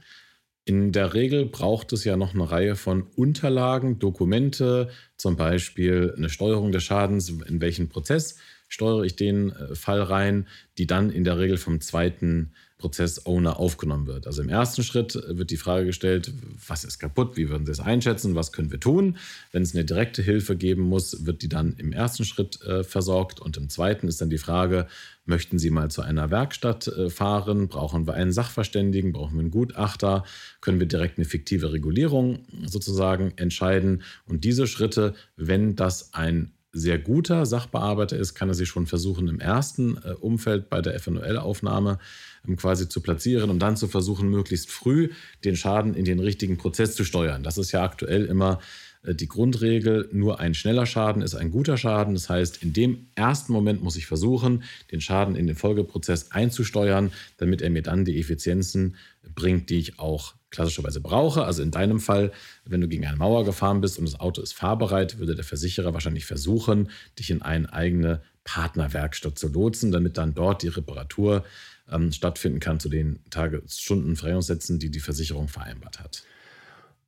In 0.67 0.91
der 0.91 1.13
Regel 1.13 1.45
braucht 1.45 1.93
es 1.93 2.03
ja 2.03 2.17
noch 2.17 2.33
eine 2.33 2.51
Reihe 2.51 2.75
von 2.75 3.03
Unterlagen, 3.15 3.99
Dokumente, 3.99 4.89
zum 5.15 5.37
Beispiel 5.37 6.13
eine 6.17 6.27
Steuerung 6.27 6.73
des 6.73 6.83
Schadens, 6.83 7.29
in 7.29 7.61
welchen 7.61 7.87
Prozess 7.87 8.37
steuere 8.67 9.03
ich 9.03 9.15
den 9.15 9.51
äh, 9.51 9.75
Fall 9.75 10.01
rein, 10.01 10.45
die 10.77 10.85
dann 10.85 11.09
in 11.09 11.23
der 11.23 11.39
Regel 11.39 11.55
vom 11.55 11.79
zweiten 11.79 12.51
Prozess-Owner 12.77 13.59
aufgenommen 13.59 14.05
wird. 14.05 14.27
Also 14.27 14.41
im 14.41 14.49
ersten 14.49 14.83
Schritt 14.83 15.15
wird 15.27 15.49
die 15.49 15.57
Frage 15.57 15.87
gestellt, 15.87 16.31
was 16.67 16.83
ist 16.83 16.99
kaputt, 16.99 17.35
wie 17.35 17.49
würden 17.49 17.65
Sie 17.65 17.71
es 17.71 17.79
einschätzen, 17.79 18.35
was 18.35 18.51
können 18.51 18.71
wir 18.71 18.79
tun. 18.79 19.17
Wenn 19.51 19.63
es 19.63 19.73
eine 19.73 19.83
direkte 19.83 20.21
Hilfe 20.21 20.55
geben 20.55 20.83
muss, 20.83 21.25
wird 21.25 21.41
die 21.41 21.49
dann 21.49 21.75
im 21.77 21.91
ersten 21.91 22.23
Schritt 22.23 22.61
äh, 22.61 22.83
versorgt. 22.83 23.39
Und 23.39 23.57
im 23.57 23.69
zweiten 23.69 24.07
ist 24.07 24.21
dann 24.21 24.29
die 24.29 24.37
Frage, 24.37 24.87
möchten 25.25 25.57
Sie 25.57 25.71
mal 25.71 25.89
zu 25.89 26.01
einer 26.03 26.29
Werkstatt 26.29 26.87
äh, 26.87 27.09
fahren, 27.09 27.67
brauchen 27.67 28.05
wir 28.05 28.13
einen 28.13 28.31
Sachverständigen, 28.31 29.11
brauchen 29.11 29.35
wir 29.35 29.41
einen 29.41 29.51
Gutachter, 29.51 30.23
können 30.61 30.79
wir 30.79 30.87
direkt 30.87 31.17
eine 31.17 31.25
fiktive 31.25 31.73
Regulierung 31.73 32.45
sozusagen 32.65 33.33
entscheiden? 33.37 34.03
Und 34.25 34.43
diese 34.43 34.67
Schritte, 34.67 35.15
wenn 35.35 35.75
das 35.75 36.13
ein 36.13 36.53
sehr 36.77 36.99
guter 36.99 37.45
Sachbearbeiter 37.45 38.17
ist, 38.17 38.35
kann 38.35 38.49
er 38.49 38.55
sich 38.55 38.69
schon 38.69 38.85
versuchen, 38.85 39.27
im 39.27 39.39
ersten 39.39 39.97
äh, 39.97 40.13
Umfeld 40.13 40.69
bei 40.69 40.81
der 40.81 40.99
FNOL-Aufnahme 40.99 41.99
ähm, 42.47 42.55
quasi 42.55 42.87
zu 42.87 43.01
platzieren 43.01 43.49
und 43.49 43.59
dann 43.59 43.77
zu 43.77 43.87
versuchen, 43.87 44.29
möglichst 44.29 44.71
früh 44.71 45.09
den 45.43 45.55
Schaden 45.55 45.93
in 45.93 46.05
den 46.05 46.19
richtigen 46.19 46.57
Prozess 46.57 46.95
zu 46.95 47.03
steuern. 47.03 47.43
Das 47.43 47.57
ist 47.57 47.71
ja 47.71 47.83
aktuell 47.83 48.25
immer 48.25 48.59
die 49.03 49.27
Grundregel, 49.27 50.09
nur 50.11 50.39
ein 50.39 50.53
schneller 50.53 50.85
Schaden 50.85 51.21
ist 51.21 51.35
ein 51.35 51.51
guter 51.51 51.77
Schaden. 51.77 52.13
Das 52.13 52.29
heißt, 52.29 52.63
in 52.63 52.73
dem 52.73 53.07
ersten 53.15 53.53
Moment 53.53 53.81
muss 53.81 53.95
ich 53.95 54.05
versuchen, 54.05 54.63
den 54.91 55.01
Schaden 55.01 55.35
in 55.35 55.47
den 55.47 55.55
Folgeprozess 55.55 56.31
einzusteuern, 56.31 57.11
damit 57.37 57.61
er 57.61 57.69
mir 57.69 57.83
dann 57.83 58.05
die 58.05 58.19
Effizienzen 58.19 58.95
bringt, 59.35 59.69
die 59.69 59.79
ich 59.79 59.99
auch 59.99 60.35
klassischerweise 60.49 61.01
brauche. 61.01 61.43
Also 61.43 61.61
in 61.61 61.71
deinem 61.71 61.99
Fall, 61.99 62.31
wenn 62.65 62.81
du 62.81 62.87
gegen 62.87 63.05
eine 63.05 63.17
Mauer 63.17 63.45
gefahren 63.45 63.81
bist 63.81 63.99
und 63.99 64.05
das 64.05 64.19
Auto 64.19 64.41
ist 64.41 64.53
fahrbereit, 64.53 65.19
würde 65.19 65.35
der 65.35 65.43
Versicherer 65.43 65.93
wahrscheinlich 65.93 66.25
versuchen, 66.25 66.89
dich 67.19 67.29
in 67.29 67.41
eine 67.41 67.71
eigene 67.71 68.21
Partnerwerkstatt 68.43 69.37
zu 69.37 69.49
lotsen, 69.49 69.91
damit 69.91 70.17
dann 70.17 70.33
dort 70.33 70.63
die 70.63 70.69
Reparatur 70.69 71.43
ähm, 71.91 72.11
stattfinden 72.11 72.59
kann 72.59 72.79
zu 72.79 72.89
den 72.89 73.19
Tagesstunden 73.29 74.15
Freiungssätzen, 74.15 74.79
die 74.79 74.89
die 74.89 74.99
Versicherung 74.99 75.47
vereinbart 75.47 75.99
hat. 75.99 76.23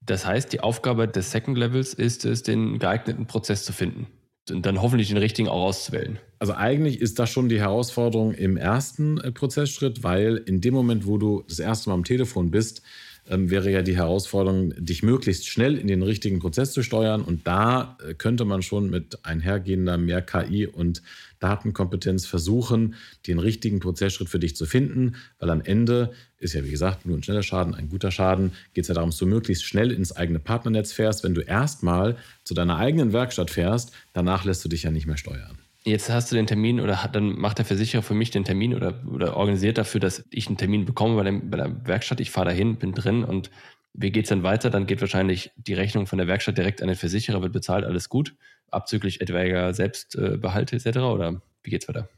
Das 0.02 0.26
heißt, 0.26 0.52
die 0.54 0.62
Aufgabe 0.62 1.08
des 1.08 1.32
Second 1.32 1.58
Levels 1.58 1.94
ist 1.94 2.26
es, 2.26 2.44
den 2.44 2.80
geeigneten 2.80 3.28
Prozess 3.28 3.64
zu 3.64 3.74
finden 3.74 4.08
und 4.50 4.66
dann 4.66 4.82
hoffentlich 4.82 5.10
den 5.10 5.18
richtigen 5.18 5.48
auch 5.48 5.64
auszuwählen. 5.64 6.20
Also 6.40 6.54
eigentlich 6.54 7.02
ist 7.02 7.20
das 7.20 7.30
schon 7.30 7.50
die 7.50 7.60
Herausforderung 7.60 8.34
im 8.34 8.58
ersten 8.58 9.20
äh, 9.20 9.32
Prozessschritt, 9.32 10.04
weil 10.04 10.38
in 10.38 10.62
dem 10.62 10.74
Moment, 10.74 11.06
wo 11.06 11.18
du 11.18 11.44
das 11.48 11.60
erste 11.60 11.90
Mal 11.90 11.96
am 11.96 12.04
Telefon 12.04 12.50
bist, 12.52 12.82
ähm, 13.30 13.50
wäre 13.50 13.70
ja 13.70 13.82
die 13.82 13.96
Herausforderung, 13.96 14.74
dich 14.78 15.04
möglichst 15.04 15.48
schnell 15.48 15.78
in 15.78 15.88
den 15.88 16.02
richtigen 16.02 16.40
Prozess 16.40 16.72
zu 16.72 16.82
steuern. 16.82 17.22
Und 17.22 17.46
da 17.46 17.98
äh, 18.08 18.14
könnte 18.14 18.46
man 18.46 18.62
schon 18.62 18.90
mit 18.90 19.24
einhergehender 19.24 19.98
mehr 19.98 20.22
KI 20.22 20.66
und 20.66 21.02
Datenkompetenz 21.40 22.26
versuchen, 22.26 22.96
den 23.28 23.40
richtigen 23.40 23.80
Prozessschritt 23.80 24.30
für 24.30 24.40
dich 24.40 24.56
zu 24.56 24.66
finden, 24.66 25.16
weil 25.40 25.50
am 25.50 25.62
Ende 25.62 26.12
ist 26.38 26.54
ja, 26.54 26.64
wie 26.64 26.72
gesagt, 26.72 27.06
nur 27.06 27.18
ein 27.18 27.24
schneller 27.24 27.44
Schaden, 27.44 27.76
ein 27.76 27.90
guter 27.90 28.12
Schaden. 28.12 28.52
Geht 28.74 28.84
es 28.84 28.88
ja 28.88 28.94
darum, 28.94 29.10
dass 29.10 29.20
du 29.20 29.26
möglichst 29.26 29.66
schnell 29.66 29.92
ins 29.92 30.16
eigene 30.16 30.40
Partnernetz 30.40 30.92
fährst. 30.92 31.24
Wenn 31.24 31.34
du 31.34 31.42
erstmal 31.42 32.18
zu 32.44 32.54
deiner 32.54 32.78
eigenen 32.78 33.14
Werkstatt 33.14 33.52
fährst, 33.52 33.92
danach 34.14 34.46
lässt 34.46 34.64
du 34.64 34.70
dich 34.70 34.84
ja 34.84 34.92
nicht 34.92 35.08
mehr 35.08 35.18
steuern. 35.18 35.58
Jetzt 35.86 36.10
hast 36.10 36.32
du 36.32 36.36
den 36.36 36.46
Termin 36.46 36.82
oder 36.82 37.04
hat, 37.04 37.16
dann 37.16 37.40
macht 37.40 37.58
der 37.58 37.66
Versicherer 37.66 38.04
für 38.04 38.14
mich 38.14 38.32
den 38.32 38.44
Termin 38.44 38.76
oder, 38.76 39.02
oder 39.12 39.38
organisiert 39.38 39.78
dafür, 39.78 40.02
dass 40.02 40.24
ich 40.30 40.48
einen 40.48 40.58
Termin 40.58 40.86
bekomme 40.86 41.16
bei, 41.16 41.24
dem, 41.24 41.50
bei 41.50 41.58
der 41.58 41.88
Werkstatt. 41.88 42.20
Ich 42.20 42.32
fahre 42.32 42.48
dahin, 42.50 42.76
bin 42.76 42.94
drin 42.94 43.24
und 43.24 43.50
wie 43.94 44.12
geht 44.12 44.26
es 44.26 44.30
dann 44.30 44.44
weiter? 44.44 44.70
Dann 44.70 44.86
geht 44.86 45.02
wahrscheinlich 45.02 45.52
die 45.58 45.74
Rechnung 45.74 46.08
von 46.08 46.18
der 46.18 46.28
Werkstatt 46.28 46.58
direkt 46.58 46.82
an 46.82 46.88
den 46.88 46.98
Versicherer, 46.98 47.42
wird 47.42 47.54
bezahlt, 47.54 47.86
alles 47.86 48.10
gut, 48.10 48.36
abzüglich 48.70 49.22
etwaiger 49.22 49.74
Selbstbehalte 49.74 50.76
etc. 50.76 50.98
Oder 51.00 51.42
wie 51.64 51.70
geht 51.70 51.84
es 51.84 51.88
weiter? 51.90 52.10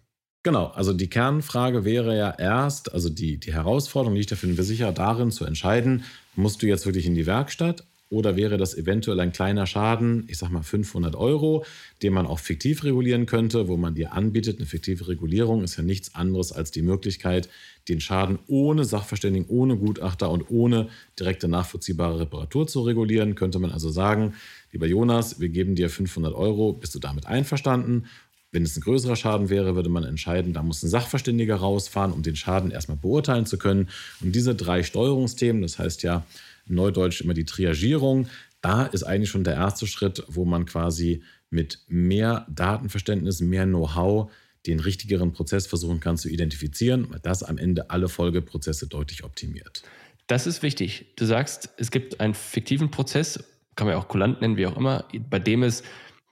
Genau, 0.43 0.67
also 0.67 0.93
die 0.93 1.09
Kernfrage 1.09 1.85
wäre 1.85 2.17
ja 2.17 2.31
erst, 2.31 2.93
also 2.93 3.09
die, 3.09 3.39
die 3.39 3.53
Herausforderung 3.53 4.15
liegt 4.15 4.31
ja 4.31 4.37
für 4.37 4.47
den 4.47 4.55
Versicherer 4.55 4.91
darin 4.91 5.29
zu 5.29 5.45
entscheiden, 5.45 6.03
musst 6.35 6.63
du 6.63 6.67
jetzt 6.67 6.85
wirklich 6.85 7.05
in 7.05 7.13
die 7.13 7.27
Werkstatt 7.27 7.83
oder 8.11 8.35
wäre 8.35 8.57
das 8.57 8.77
eventuell 8.77 9.19
ein 9.21 9.31
kleiner 9.31 9.65
Schaden, 9.65 10.25
ich 10.27 10.37
sage 10.37 10.51
mal 10.51 10.63
500 10.63 11.15
Euro, 11.15 11.65
den 12.03 12.11
man 12.13 12.27
auch 12.27 12.39
fiktiv 12.39 12.83
regulieren 12.83 13.25
könnte, 13.25 13.69
wo 13.69 13.77
man 13.77 13.95
dir 13.95 14.11
anbietet, 14.11 14.57
eine 14.57 14.65
fiktive 14.65 15.07
Regulierung 15.07 15.63
ist 15.63 15.77
ja 15.77 15.83
nichts 15.83 16.13
anderes 16.13 16.51
als 16.51 16.71
die 16.71 16.81
Möglichkeit, 16.81 17.47
den 17.87 18.01
Schaden 18.01 18.37
ohne 18.47 18.83
Sachverständigen, 18.83 19.47
ohne 19.47 19.77
Gutachter 19.77 20.29
und 20.29 20.51
ohne 20.51 20.89
direkte 21.17 21.47
nachvollziehbare 21.47 22.19
Reparatur 22.19 22.67
zu 22.67 22.81
regulieren. 22.81 23.35
Könnte 23.35 23.59
man 23.59 23.71
also 23.71 23.89
sagen, 23.89 24.33
lieber 24.73 24.87
Jonas, 24.87 25.39
wir 25.39 25.47
geben 25.47 25.75
dir 25.75 25.89
500 25.89 26.35
Euro, 26.35 26.73
bist 26.73 26.93
du 26.93 26.99
damit 26.99 27.27
einverstanden? 27.27 28.07
Wenn 28.51 28.63
es 28.63 28.75
ein 28.75 28.81
größerer 28.81 29.15
Schaden 29.15 29.49
wäre, 29.49 29.75
würde 29.75 29.87
man 29.87 30.03
entscheiden, 30.03 30.51
da 30.51 30.61
muss 30.61 30.83
ein 30.83 30.89
Sachverständiger 30.89 31.55
rausfahren, 31.55 32.11
um 32.11 32.21
den 32.21 32.35
Schaden 32.35 32.71
erstmal 32.71 32.97
beurteilen 32.97 33.45
zu 33.45 33.57
können. 33.57 33.87
Und 34.19 34.35
diese 34.35 34.53
drei 34.53 34.83
Steuerungsthemen, 34.83 35.61
das 35.61 35.79
heißt 35.79 36.03
ja 36.03 36.25
Neudeutsch 36.65 37.21
immer 37.21 37.33
die 37.33 37.45
Triagierung. 37.45 38.27
Da 38.61 38.85
ist 38.85 39.03
eigentlich 39.03 39.29
schon 39.29 39.43
der 39.43 39.55
erste 39.55 39.87
Schritt, 39.87 40.23
wo 40.27 40.45
man 40.45 40.65
quasi 40.65 41.23
mit 41.49 41.79
mehr 41.87 42.45
Datenverständnis, 42.49 43.41
mehr 43.41 43.65
Know-how 43.65 44.31
den 44.67 44.79
richtigeren 44.79 45.33
Prozess 45.33 45.67
versuchen 45.67 45.99
kann 45.99 46.17
zu 46.17 46.29
identifizieren, 46.29 47.07
weil 47.09 47.19
das 47.19 47.43
am 47.43 47.57
Ende 47.57 47.89
alle 47.89 48.09
Folgeprozesse 48.09 48.87
deutlich 48.87 49.23
optimiert. 49.23 49.83
Das 50.27 50.47
ist 50.47 50.61
wichtig. 50.61 51.13
Du 51.17 51.25
sagst, 51.25 51.69
es 51.77 51.91
gibt 51.91 52.19
einen 52.19 52.33
fiktiven 52.33 52.91
Prozess, 52.91 53.43
kann 53.75 53.87
man 53.87 53.95
ja 53.95 54.01
auch 54.01 54.07
kulant 54.07 54.41
nennen, 54.41 54.57
wie 54.57 54.67
auch 54.67 54.77
immer, 54.77 55.05
bei 55.29 55.39
dem 55.39 55.63
es 55.63 55.83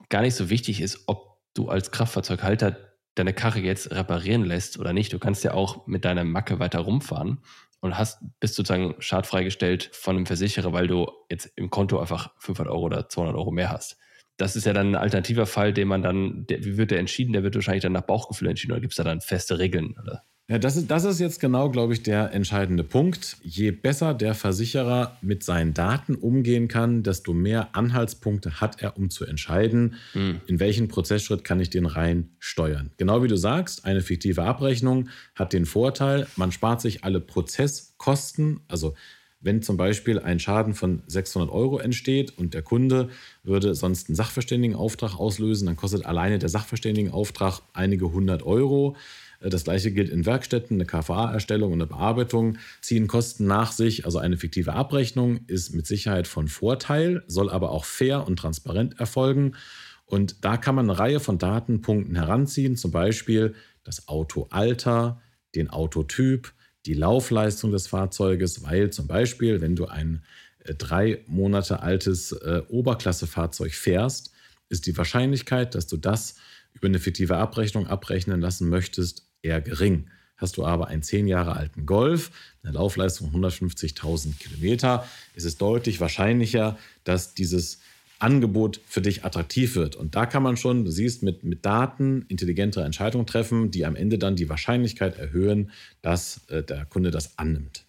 gar 0.08 0.22
nicht 0.22 0.34
so 0.34 0.48
wichtig 0.48 0.80
ist, 0.80 1.00
ob 1.06 1.38
du 1.54 1.68
als 1.68 1.90
Kraftfahrzeughalter 1.90 2.76
deine 3.16 3.34
Karre 3.34 3.60
jetzt 3.60 3.90
reparieren 3.90 4.44
lässt 4.44 4.78
oder 4.78 4.92
nicht. 4.92 5.12
Du 5.12 5.18
kannst 5.18 5.42
ja 5.44 5.52
auch 5.52 5.86
mit 5.86 6.04
deiner 6.04 6.24
Macke 6.24 6.60
weiter 6.60 6.78
rumfahren 6.78 7.38
und 7.80 7.98
hast, 7.98 8.20
bist 8.40 8.54
sozusagen 8.54 8.94
schadfrei 8.98 9.42
gestellt 9.44 9.90
von 9.92 10.16
einem 10.16 10.26
Versicherer, 10.26 10.72
weil 10.72 10.86
du 10.86 11.10
jetzt 11.30 11.50
im 11.56 11.70
Konto 11.70 11.98
einfach 11.98 12.32
500 12.38 12.72
Euro 12.72 12.84
oder 12.84 13.08
200 13.08 13.36
Euro 13.36 13.50
mehr 13.50 13.70
hast. 13.70 13.98
Das 14.36 14.56
ist 14.56 14.64
ja 14.66 14.72
dann 14.72 14.94
ein 14.94 14.96
alternativer 14.96 15.46
Fall, 15.46 15.72
den 15.72 15.88
man 15.88 16.02
dann, 16.02 16.46
der, 16.46 16.64
wie 16.64 16.76
wird 16.76 16.90
der 16.90 16.98
entschieden? 16.98 17.32
Der 17.32 17.42
wird 17.42 17.54
wahrscheinlich 17.54 17.82
dann 17.82 17.92
nach 17.92 18.02
Bauchgefühl 18.02 18.48
entschieden 18.48 18.72
oder 18.72 18.80
gibt 18.80 18.92
es 18.92 18.96
da 18.96 19.04
dann 19.04 19.20
feste 19.20 19.58
Regeln? 19.58 19.96
Oder? 20.02 20.24
Ja, 20.50 20.58
das 20.58 20.76
ist, 20.76 20.90
das 20.90 21.04
ist 21.04 21.20
jetzt 21.20 21.38
genau, 21.38 21.70
glaube 21.70 21.92
ich, 21.92 22.02
der 22.02 22.32
entscheidende 22.32 22.82
Punkt. 22.82 23.36
Je 23.44 23.70
besser 23.70 24.14
der 24.14 24.34
Versicherer 24.34 25.16
mit 25.22 25.44
seinen 25.44 25.74
Daten 25.74 26.16
umgehen 26.16 26.66
kann, 26.66 27.04
desto 27.04 27.32
mehr 27.32 27.68
Anhaltspunkte 27.76 28.60
hat 28.60 28.82
er, 28.82 28.96
um 28.96 29.10
zu 29.10 29.24
entscheiden, 29.24 29.94
hm. 30.12 30.40
in 30.48 30.58
welchen 30.58 30.88
Prozessschritt 30.88 31.44
kann 31.44 31.60
ich 31.60 31.70
den 31.70 31.86
rein 31.86 32.30
steuern. 32.40 32.90
Genau 32.96 33.22
wie 33.22 33.28
du 33.28 33.36
sagst, 33.36 33.84
eine 33.84 34.00
fiktive 34.00 34.42
Abrechnung 34.42 35.08
hat 35.36 35.52
den 35.52 35.66
Vorteil, 35.66 36.26
man 36.34 36.50
spart 36.50 36.80
sich 36.80 37.04
alle 37.04 37.20
Prozesskosten. 37.20 38.58
Also 38.66 38.94
wenn 39.40 39.62
zum 39.62 39.76
Beispiel 39.76 40.18
ein 40.18 40.40
Schaden 40.40 40.74
von 40.74 41.04
600 41.06 41.48
Euro 41.48 41.78
entsteht 41.78 42.36
und 42.36 42.54
der 42.54 42.62
Kunde 42.62 43.08
würde 43.44 43.76
sonst 43.76 44.08
einen 44.08 44.16
Sachverständigenauftrag 44.16 45.16
auslösen, 45.16 45.66
dann 45.66 45.76
kostet 45.76 46.04
alleine 46.06 46.40
der 46.40 46.48
Sachverständigenauftrag 46.48 47.60
einige 47.72 48.10
hundert 48.10 48.42
Euro. 48.42 48.96
Das 49.40 49.64
gleiche 49.64 49.90
gilt 49.90 50.10
in 50.10 50.26
Werkstätten. 50.26 50.76
Eine 50.76 50.84
KVA-Erstellung 50.84 51.72
und 51.72 51.80
eine 51.80 51.86
Bearbeitung 51.86 52.58
ziehen 52.82 53.06
Kosten 53.06 53.46
nach 53.46 53.72
sich. 53.72 54.04
Also 54.04 54.18
eine 54.18 54.36
fiktive 54.36 54.74
Abrechnung 54.74 55.40
ist 55.46 55.74
mit 55.74 55.86
Sicherheit 55.86 56.26
von 56.26 56.48
Vorteil, 56.48 57.22
soll 57.26 57.48
aber 57.48 57.70
auch 57.70 57.86
fair 57.86 58.26
und 58.26 58.36
transparent 58.36 59.00
erfolgen. 59.00 59.56
Und 60.04 60.44
da 60.44 60.58
kann 60.58 60.74
man 60.74 60.90
eine 60.90 60.98
Reihe 60.98 61.20
von 61.20 61.38
Datenpunkten 61.38 62.16
heranziehen, 62.16 62.76
zum 62.76 62.90
Beispiel 62.90 63.54
das 63.82 64.08
Autoalter, 64.08 65.20
den 65.54 65.70
Autotyp, 65.70 66.52
die 66.84 66.94
Laufleistung 66.94 67.72
des 67.72 67.86
Fahrzeuges, 67.86 68.62
weil 68.62 68.90
zum 68.90 69.06
Beispiel, 69.06 69.60
wenn 69.60 69.76
du 69.76 69.86
ein 69.86 70.22
äh, 70.64 70.74
drei 70.74 71.24
Monate 71.26 71.82
altes 71.82 72.32
äh, 72.32 72.62
Oberklassefahrzeug 72.68 73.72
fährst, 73.72 74.32
ist 74.68 74.86
die 74.86 74.96
Wahrscheinlichkeit, 74.96 75.74
dass 75.74 75.86
du 75.86 75.96
das 75.96 76.36
über 76.72 76.88
eine 76.88 76.98
fiktive 76.98 77.36
Abrechnung 77.36 77.86
abrechnen 77.86 78.40
lassen 78.40 78.68
möchtest, 78.68 79.29
eher 79.42 79.60
gering. 79.60 80.06
Hast 80.36 80.56
du 80.56 80.64
aber 80.64 80.88
einen 80.88 81.02
zehn 81.02 81.26
Jahre 81.26 81.54
alten 81.54 81.84
Golf, 81.84 82.30
eine 82.62 82.72
Laufleistung 82.72 83.30
von 83.30 83.44
150.000 83.44 84.38
Kilometer, 84.38 85.06
ist 85.34 85.44
es 85.44 85.58
deutlich 85.58 86.00
wahrscheinlicher, 86.00 86.78
dass 87.04 87.34
dieses 87.34 87.80
Angebot 88.20 88.80
für 88.86 89.02
dich 89.02 89.24
attraktiv 89.24 89.76
wird. 89.76 89.96
Und 89.96 90.14
da 90.14 90.26
kann 90.26 90.42
man 90.42 90.56
schon, 90.56 90.84
du 90.84 90.90
siehst, 90.90 91.22
mit, 91.22 91.42
mit 91.42 91.64
Daten 91.64 92.24
intelligentere 92.28 92.84
Entscheidungen 92.84 93.26
treffen, 93.26 93.70
die 93.70 93.84
am 93.84 93.96
Ende 93.96 94.18
dann 94.18 94.36
die 94.36 94.48
Wahrscheinlichkeit 94.48 95.18
erhöhen, 95.18 95.70
dass 96.02 96.46
äh, 96.48 96.62
der 96.62 96.84
Kunde 96.84 97.10
das 97.10 97.38
annimmt. 97.38 97.84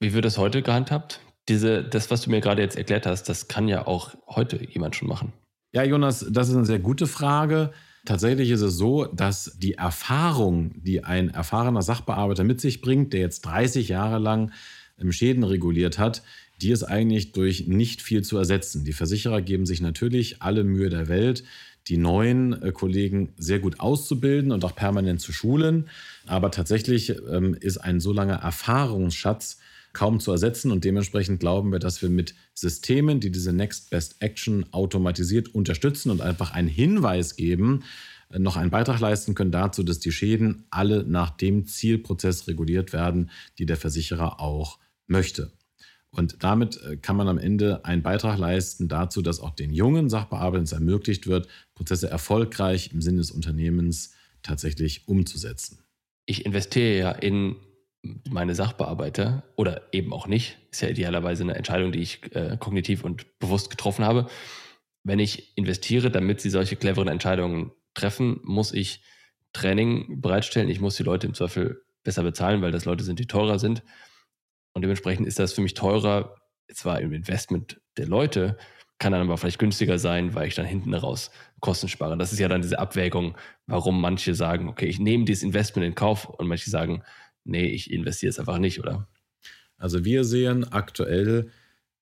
Wie 0.00 0.12
wird 0.12 0.24
das 0.24 0.38
heute 0.38 0.62
gehandhabt? 0.62 1.20
Diese, 1.48 1.84
das, 1.84 2.10
was 2.10 2.22
du 2.22 2.30
mir 2.30 2.40
gerade 2.40 2.62
jetzt 2.62 2.76
erklärt 2.76 3.06
hast, 3.06 3.28
das 3.28 3.48
kann 3.48 3.68
ja 3.68 3.86
auch 3.86 4.14
heute 4.26 4.64
jemand 4.64 4.96
schon 4.96 5.08
machen. 5.08 5.32
Ja, 5.72 5.82
Jonas, 5.82 6.24
das 6.30 6.48
ist 6.48 6.56
eine 6.56 6.66
sehr 6.66 6.78
gute 6.78 7.06
Frage. 7.06 7.72
Tatsächlich 8.04 8.50
ist 8.50 8.60
es 8.60 8.76
so, 8.76 9.06
dass 9.06 9.56
die 9.58 9.74
Erfahrung, 9.74 10.72
die 10.82 11.04
ein 11.04 11.30
erfahrener 11.30 11.80
Sachbearbeiter 11.80 12.44
mit 12.44 12.60
sich 12.60 12.82
bringt, 12.82 13.12
der 13.12 13.20
jetzt 13.20 13.42
30 13.42 13.88
Jahre 13.88 14.18
lang 14.18 14.52
Schäden 15.10 15.42
reguliert 15.42 15.98
hat, 15.98 16.22
die 16.60 16.70
ist 16.70 16.84
eigentlich 16.84 17.32
durch 17.32 17.66
nicht 17.66 18.02
viel 18.02 18.22
zu 18.22 18.36
ersetzen. 18.36 18.84
Die 18.84 18.92
Versicherer 18.92 19.42
geben 19.42 19.66
sich 19.66 19.80
natürlich 19.80 20.40
alle 20.40 20.64
Mühe 20.64 20.88
der 20.88 21.08
Welt, 21.08 21.44
die 21.88 21.96
neuen 21.96 22.62
äh, 22.62 22.72
Kollegen 22.72 23.32
sehr 23.36 23.58
gut 23.58 23.80
auszubilden 23.80 24.52
und 24.52 24.64
auch 24.64 24.74
permanent 24.74 25.20
zu 25.20 25.32
schulen. 25.32 25.88
Aber 26.26 26.50
tatsächlich 26.50 27.10
ähm, 27.30 27.54
ist 27.58 27.78
ein 27.78 28.00
so 28.00 28.12
langer 28.12 28.36
Erfahrungsschatz 28.36 29.58
kaum 29.94 30.20
zu 30.20 30.30
ersetzen 30.30 30.70
und 30.70 30.84
dementsprechend 30.84 31.40
glauben 31.40 31.72
wir, 31.72 31.78
dass 31.78 32.02
wir 32.02 32.10
mit 32.10 32.34
Systemen, 32.52 33.20
die 33.20 33.30
diese 33.30 33.52
Next 33.52 33.90
Best 33.90 34.16
Action 34.20 34.66
automatisiert 34.72 35.54
unterstützen 35.54 36.10
und 36.10 36.20
einfach 36.20 36.52
einen 36.52 36.68
Hinweis 36.68 37.36
geben, 37.36 37.84
äh, 38.30 38.38
noch 38.38 38.56
einen 38.56 38.70
Beitrag 38.70 39.00
leisten 39.00 39.34
können 39.34 39.52
dazu, 39.52 39.82
dass 39.82 40.00
die 40.00 40.12
Schäden 40.12 40.66
alle 40.70 41.04
nach 41.04 41.30
dem 41.30 41.66
Zielprozess 41.66 42.46
reguliert 42.48 42.92
werden, 42.92 43.30
die 43.58 43.66
der 43.66 43.76
Versicherer 43.76 44.40
auch 44.40 44.78
möchte. 45.06 45.52
Und 46.10 46.42
damit 46.44 46.80
äh, 46.82 46.96
kann 46.96 47.16
man 47.16 47.28
am 47.28 47.38
Ende 47.38 47.84
einen 47.84 48.02
Beitrag 48.02 48.38
leisten 48.38 48.88
dazu, 48.88 49.22
dass 49.22 49.40
auch 49.40 49.50
den 49.50 49.72
jungen 49.72 50.10
Sachbearbeitern 50.10 50.64
es 50.64 50.72
ermöglicht 50.72 51.26
wird, 51.26 51.48
Prozesse 51.74 52.10
erfolgreich 52.10 52.92
im 52.92 53.00
Sinne 53.00 53.18
des 53.18 53.30
Unternehmens 53.30 54.12
tatsächlich 54.42 55.08
umzusetzen. 55.08 55.78
Ich 56.26 56.46
investiere 56.46 56.98
ja 56.98 57.10
in 57.10 57.56
meine 58.28 58.54
Sachbearbeiter 58.54 59.44
oder 59.56 59.82
eben 59.92 60.12
auch 60.12 60.26
nicht, 60.26 60.58
ist 60.70 60.82
ja 60.82 60.88
idealerweise 60.88 61.42
eine 61.42 61.54
Entscheidung, 61.54 61.92
die 61.92 62.00
ich 62.00 62.34
äh, 62.34 62.56
kognitiv 62.58 63.04
und 63.04 63.38
bewusst 63.38 63.70
getroffen 63.70 64.04
habe. 64.04 64.26
Wenn 65.02 65.18
ich 65.18 65.56
investiere, 65.56 66.10
damit 66.10 66.40
sie 66.40 66.50
solche 66.50 66.76
cleveren 66.76 67.08
Entscheidungen 67.08 67.72
treffen, 67.94 68.40
muss 68.42 68.72
ich 68.72 69.02
Training 69.52 70.20
bereitstellen. 70.20 70.68
Ich 70.68 70.80
muss 70.80 70.96
die 70.96 71.02
Leute 71.02 71.26
im 71.26 71.34
Zweifel 71.34 71.82
besser 72.02 72.22
bezahlen, 72.22 72.60
weil 72.62 72.72
das 72.72 72.84
Leute 72.84 73.04
sind, 73.04 73.18
die 73.18 73.26
teurer 73.26 73.58
sind. 73.58 73.82
Und 74.72 74.82
dementsprechend 74.82 75.26
ist 75.26 75.38
das 75.38 75.52
für 75.52 75.62
mich 75.62 75.74
teurer, 75.74 76.36
zwar 76.72 77.00
im 77.00 77.12
Investment 77.12 77.80
der 77.96 78.06
Leute, 78.06 78.58
kann 78.98 79.12
dann 79.12 79.22
aber 79.22 79.36
vielleicht 79.36 79.58
günstiger 79.58 79.98
sein, 79.98 80.34
weil 80.34 80.48
ich 80.48 80.54
dann 80.54 80.66
hinten 80.66 80.94
raus 80.94 81.30
Kosten 81.60 81.88
spare. 81.88 82.16
Das 82.16 82.32
ist 82.32 82.38
ja 82.38 82.48
dann 82.48 82.62
diese 82.62 82.78
Abwägung, 82.78 83.36
warum 83.66 84.00
manche 84.00 84.34
sagen, 84.34 84.68
okay, 84.68 84.86
ich 84.86 84.98
nehme 84.98 85.24
dieses 85.24 85.42
Investment 85.42 85.86
in 85.86 85.94
Kauf 85.94 86.26
und 86.26 86.46
manche 86.46 86.70
sagen, 86.70 87.02
nee, 87.44 87.66
ich 87.66 87.90
investiere 87.90 88.30
es 88.30 88.38
einfach 88.38 88.58
nicht, 88.58 88.80
oder? 88.80 89.08
Also 89.76 90.04
wir 90.04 90.24
sehen 90.24 90.64
aktuell, 90.64 91.50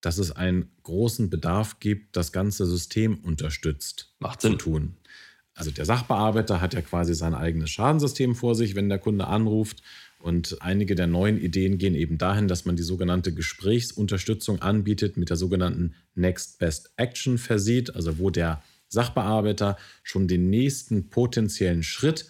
dass 0.01 0.19
es 0.19 0.33
einen 0.33 0.71
großen 0.83 1.31
Bedarf 1.31 1.79
gibt, 1.81 2.17
das 2.17 2.33
ganze 2.33 2.67
System 2.67 3.19
unterstützt 3.19 4.15
Macht 4.19 4.41
Sinn. 4.41 4.53
zu 4.53 4.59
tun. 4.59 4.97
Also 5.55 5.71
der 5.71 5.85
Sachbearbeiter 5.85 6.61
hat 6.61 6.75
ja 6.75 6.81
quasi 6.81 7.15
sein 7.15 7.35
eigenes 7.35 7.71
Schadensystem 7.71 8.35
vor 8.35 8.55
sich, 8.55 8.75
wenn 8.75 8.89
der 8.89 8.99
Kunde 8.99 9.27
anruft 9.27 9.83
Und 10.23 10.59
einige 10.61 10.95
der 10.95 11.09
neuen 11.09 11.39
Ideen 11.39 11.79
gehen 11.79 11.95
eben 11.95 12.17
dahin, 12.17 12.47
dass 12.47 12.65
man 12.65 12.77
die 12.77 12.85
sogenannte 12.85 13.35
Gesprächsunterstützung 13.35 14.63
anbietet, 14.63 15.17
mit 15.17 15.31
der 15.31 15.37
sogenannten 15.37 15.95
Next 16.15 16.59
Best 16.59 16.93
Action 16.97 17.39
versieht, 17.39 17.95
also 17.95 18.19
wo 18.19 18.31
der 18.31 18.63
Sachbearbeiter 18.89 19.77
schon 20.05 20.29
den 20.29 20.49
nächsten 20.49 21.11
potenziellen 21.11 21.83
Schritt, 21.83 22.29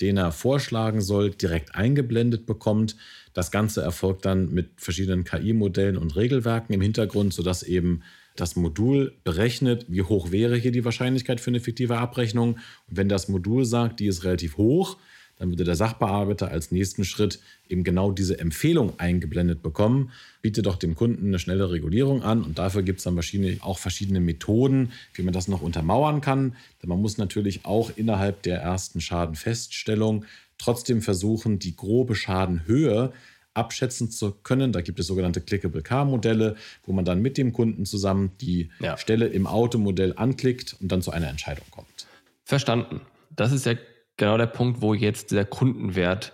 den 0.00 0.16
er 0.16 0.32
vorschlagen 0.32 1.00
soll, 1.00 1.30
direkt 1.30 1.74
eingeblendet 1.74 2.46
bekommt. 2.46 2.96
Das 3.32 3.50
Ganze 3.50 3.82
erfolgt 3.82 4.24
dann 4.24 4.52
mit 4.52 4.70
verschiedenen 4.76 5.24
KI-Modellen 5.24 5.96
und 5.96 6.16
Regelwerken 6.16 6.74
im 6.74 6.80
Hintergrund, 6.80 7.32
sodass 7.32 7.62
eben 7.62 8.02
das 8.36 8.56
Modul 8.56 9.16
berechnet, 9.22 9.86
wie 9.88 10.02
hoch 10.02 10.32
wäre 10.32 10.56
hier 10.56 10.72
die 10.72 10.84
Wahrscheinlichkeit 10.84 11.40
für 11.40 11.50
eine 11.50 11.60
fiktive 11.60 11.98
Abrechnung. 11.98 12.54
Und 12.88 12.96
wenn 12.96 13.08
das 13.08 13.28
Modul 13.28 13.64
sagt, 13.64 14.00
die 14.00 14.06
ist 14.06 14.24
relativ 14.24 14.56
hoch, 14.56 14.96
dann 15.38 15.50
würde 15.50 15.64
der 15.64 15.74
Sachbearbeiter 15.74 16.50
als 16.50 16.70
nächsten 16.70 17.04
Schritt 17.04 17.40
eben 17.68 17.84
genau 17.84 18.12
diese 18.12 18.38
Empfehlung 18.38 18.98
eingeblendet 18.98 19.62
bekommen. 19.62 20.10
Biete 20.42 20.62
doch 20.62 20.76
dem 20.76 20.94
Kunden 20.94 21.26
eine 21.26 21.38
schnelle 21.38 21.70
Regulierung 21.70 22.22
an 22.22 22.42
und 22.42 22.58
dafür 22.58 22.82
gibt 22.82 22.98
es 22.98 23.04
dann 23.04 23.16
wahrscheinlich 23.16 23.62
auch 23.62 23.78
verschiedene 23.78 24.20
Methoden, 24.20 24.92
wie 25.14 25.22
man 25.22 25.34
das 25.34 25.48
noch 25.48 25.62
untermauern 25.62 26.20
kann. 26.20 26.56
Denn 26.82 26.88
man 26.88 27.00
muss 27.00 27.18
natürlich 27.18 27.64
auch 27.64 27.90
innerhalb 27.96 28.42
der 28.42 28.60
ersten 28.60 29.00
Schadenfeststellung 29.00 30.24
trotzdem 30.58 31.02
versuchen, 31.02 31.58
die 31.58 31.74
grobe 31.74 32.14
Schadenhöhe 32.14 33.12
abschätzen 33.54 34.10
zu 34.10 34.32
können. 34.32 34.72
Da 34.72 34.80
gibt 34.80 34.98
es 35.00 35.06
sogenannte 35.06 35.40
Clickable 35.40 35.82
Car-Modelle, 35.82 36.56
wo 36.84 36.92
man 36.92 37.04
dann 37.04 37.22
mit 37.22 37.38
dem 37.38 37.52
Kunden 37.52 37.86
zusammen 37.86 38.32
die 38.40 38.70
ja. 38.80 38.96
Stelle 38.98 39.26
im 39.26 39.46
Automodell 39.46 40.12
anklickt 40.16 40.76
und 40.80 40.90
dann 40.92 41.02
zu 41.02 41.12
einer 41.12 41.28
Entscheidung 41.28 41.66
kommt. 41.70 42.06
Verstanden. 42.44 43.00
Das 43.30 43.52
ist 43.52 43.66
ja 43.66 43.74
genau 44.16 44.38
der 44.38 44.46
Punkt, 44.46 44.80
wo 44.80 44.94
jetzt 44.94 45.32
der 45.32 45.44
Kundenwert 45.44 46.32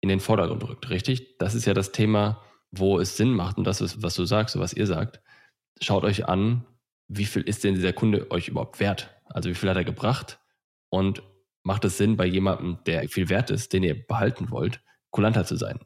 in 0.00 0.08
den 0.08 0.20
Vordergrund 0.20 0.66
rückt, 0.68 0.90
richtig? 0.90 1.38
Das 1.38 1.54
ist 1.54 1.66
ja 1.66 1.74
das 1.74 1.92
Thema, 1.92 2.42
wo 2.70 2.98
es 2.98 3.16
Sinn 3.16 3.30
macht 3.30 3.58
und 3.58 3.64
das 3.64 3.80
ist, 3.80 4.02
was 4.02 4.14
du 4.14 4.24
sagst 4.24 4.58
was 4.58 4.72
ihr 4.72 4.86
sagt. 4.86 5.20
Schaut 5.80 6.04
euch 6.04 6.28
an, 6.28 6.64
wie 7.08 7.24
viel 7.24 7.42
ist 7.42 7.64
denn 7.64 7.74
dieser 7.74 7.92
Kunde 7.92 8.30
euch 8.30 8.48
überhaupt 8.48 8.80
wert? 8.80 9.10
Also 9.26 9.48
wie 9.48 9.54
viel 9.54 9.68
hat 9.68 9.76
er 9.76 9.84
gebracht? 9.84 10.38
Und 10.90 11.22
macht 11.62 11.84
es 11.84 11.98
Sinn, 11.98 12.16
bei 12.16 12.26
jemandem, 12.26 12.78
der 12.86 13.08
viel 13.08 13.28
wert 13.28 13.50
ist, 13.50 13.72
den 13.72 13.82
ihr 13.82 14.06
behalten 14.06 14.50
wollt, 14.50 14.80
kulanter 15.10 15.44
zu 15.44 15.56
sein? 15.56 15.78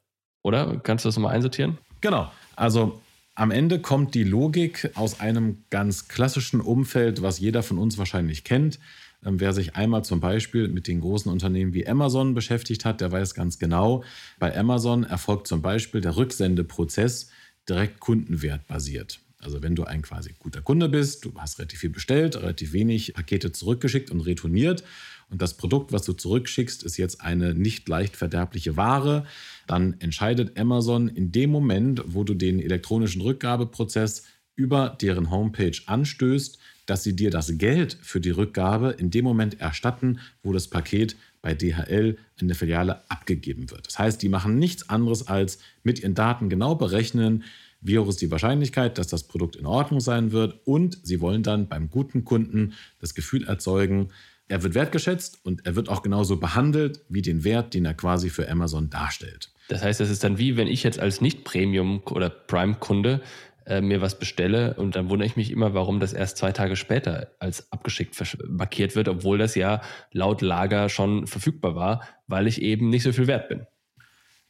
Oder? 0.42 0.78
Kannst 0.80 1.04
du 1.04 1.08
das 1.08 1.16
nochmal 1.16 1.34
einsortieren? 1.34 1.78
Genau. 2.00 2.30
Also 2.56 3.00
am 3.34 3.50
Ende 3.50 3.80
kommt 3.80 4.14
die 4.14 4.25
Logik 4.25 4.90
aus 4.94 5.20
einem 5.20 5.64
ganz 5.70 6.08
klassischen 6.08 6.61
Umfeld, 6.61 7.22
was 7.22 7.38
jeder 7.38 7.62
von 7.62 7.78
uns 7.78 7.96
wahrscheinlich 7.99 8.44
kennt. 8.44 8.78
Ähm, 9.25 9.41
wer 9.41 9.52
sich 9.52 9.76
einmal 9.76 10.05
zum 10.05 10.21
Beispiel 10.21 10.69
mit 10.69 10.87
den 10.87 11.00
großen 11.00 11.31
Unternehmen 11.31 11.75
wie 11.75 11.87
Amazon 11.87 12.35
beschäftigt 12.35 12.85
hat, 12.85 13.00
der 13.00 13.12
weiß 13.12 13.35
ganz 13.35 13.59
genau, 13.59 14.05
bei 14.38 14.57
Amazon 14.57 15.05
erfolgt 15.05 15.47
zum 15.47 15.62
Beispiel 15.62 16.00
der 16.00 16.17
Rücksendeprozess 16.17 17.31
direkt 17.69 18.00
kundenwertbasiert. 18.00 19.21
Also 19.38 19.61
wenn 19.62 19.75
du 19.75 19.85
ein 19.85 20.02
quasi 20.02 20.35
guter 20.38 20.62
Kunde 20.62 20.88
bist, 20.88 21.25
du 21.25 21.33
hast 21.37 21.59
relativ 21.59 21.81
viel 21.81 21.91
bestellt, 21.91 22.37
relativ 22.37 22.73
wenig 22.73 23.14
Pakete 23.14 23.50
zurückgeschickt 23.50 24.11
und 24.11 24.21
retourniert 24.21 24.85
und 25.31 25.43
das 25.43 25.57
Produkt, 25.57 25.93
was 25.93 26.05
du 26.05 26.12
zurückschickst, 26.12 26.85
ist 26.85 26.97
jetzt 26.97 27.21
eine 27.21 27.52
nicht 27.52 27.88
leicht 27.88 28.17
verderbliche 28.17 28.76
Ware, 28.76 29.26
dann 29.67 29.97
entscheidet 29.99 30.59
Amazon 30.59 31.09
in 31.09 31.33
dem 31.33 31.50
Moment, 31.50 32.02
wo 32.07 32.23
du 32.23 32.35
den 32.35 32.61
elektronischen 32.61 33.23
Rückgabeprozess 33.23 34.25
über 34.55 34.97
deren 35.00 35.31
Homepage 35.31 35.76
anstößt, 35.87 36.59
dass 36.92 37.04
sie 37.04 37.16
dir 37.16 37.30
das 37.30 37.56
Geld 37.56 37.96
für 38.02 38.20
die 38.20 38.28
Rückgabe 38.28 38.90
in 38.90 39.11
dem 39.11 39.25
Moment 39.25 39.58
erstatten, 39.62 40.20
wo 40.42 40.52
das 40.52 40.68
Paket 40.68 41.16
bei 41.40 41.54
DHL 41.54 42.18
in 42.38 42.49
der 42.49 42.54
Filiale 42.54 43.00
abgegeben 43.11 43.70
wird. 43.70 43.87
Das 43.87 43.99
heißt, 43.99 44.20
die 44.20 44.28
machen 44.28 44.58
nichts 44.58 44.90
anderes 44.90 45.26
als 45.26 45.58
mit 45.84 46.00
ihren 46.00 46.14
Daten 46.14 46.50
genau 46.50 46.75
berechnen, 46.75 47.44
wie 47.80 47.99
hoch 47.99 48.11
ist 48.11 48.20
die 48.20 48.30
Wahrscheinlichkeit, 48.30 48.99
dass 48.99 49.06
das 49.06 49.22
Produkt 49.22 49.56
in 49.56 49.64
Ordnung 49.64 50.00
sein 50.00 50.32
wird 50.32 50.61
und 50.66 50.99
sie 51.02 51.22
wollen 51.22 51.42
dann 51.42 51.66
beim 51.66 51.88
guten 51.88 52.26
Kunden 52.26 52.75
das 53.00 53.14
Gefühl 53.14 53.44
erzeugen, 53.44 54.11
er 54.49 54.62
wird 54.62 54.75
wertgeschätzt 54.75 55.38
und 55.46 55.64
er 55.64 55.76
wird 55.76 55.88
auch 55.88 56.02
genauso 56.02 56.37
behandelt 56.37 57.00
wie 57.08 57.22
den 57.22 57.42
Wert, 57.42 57.72
den 57.72 57.87
er 57.87 57.94
quasi 57.94 58.28
für 58.28 58.50
Amazon 58.50 58.90
darstellt. 58.90 59.50
Das 59.68 59.82
heißt, 59.82 60.02
es 60.02 60.11
ist 60.11 60.25
dann 60.25 60.37
wie, 60.37 60.58
wenn 60.58 60.66
ich 60.66 60.82
jetzt 60.82 61.00
als 61.00 61.22
Nicht-Premium- 61.22 62.02
oder 62.04 62.28
Prime-Kunde 62.28 63.22
äh, 63.66 63.81
mir 63.81 64.00
was 64.00 64.19
bestelle 64.19 64.75
und 64.75 64.97
dann 64.97 65.09
wundere 65.09 65.26
ich 65.26 65.37
mich 65.37 65.50
immer, 65.50 65.75
warum 65.75 66.00
das 66.00 66.13
erst 66.13 66.36
zwei 66.36 66.52
Tage 66.52 66.76
später 66.76 67.32
als 67.39 67.71
abgeschickt 67.73 68.17
markiert 68.49 68.97
wird, 68.97 69.08
obwohl 69.08 69.39
das 69.39 69.54
ja 69.54 69.80
laut 70.13 70.43
Lager 70.43 70.89
schon 70.89 71.26
verfügbar 71.26 71.75
war, 71.75 72.02
weil 72.26 72.47
ich 72.47 72.63
eben 72.63 72.89
nicht 72.91 73.02
so 73.02 73.13
viel 73.13 73.26
wert 73.26 73.49
bin. 73.49 73.67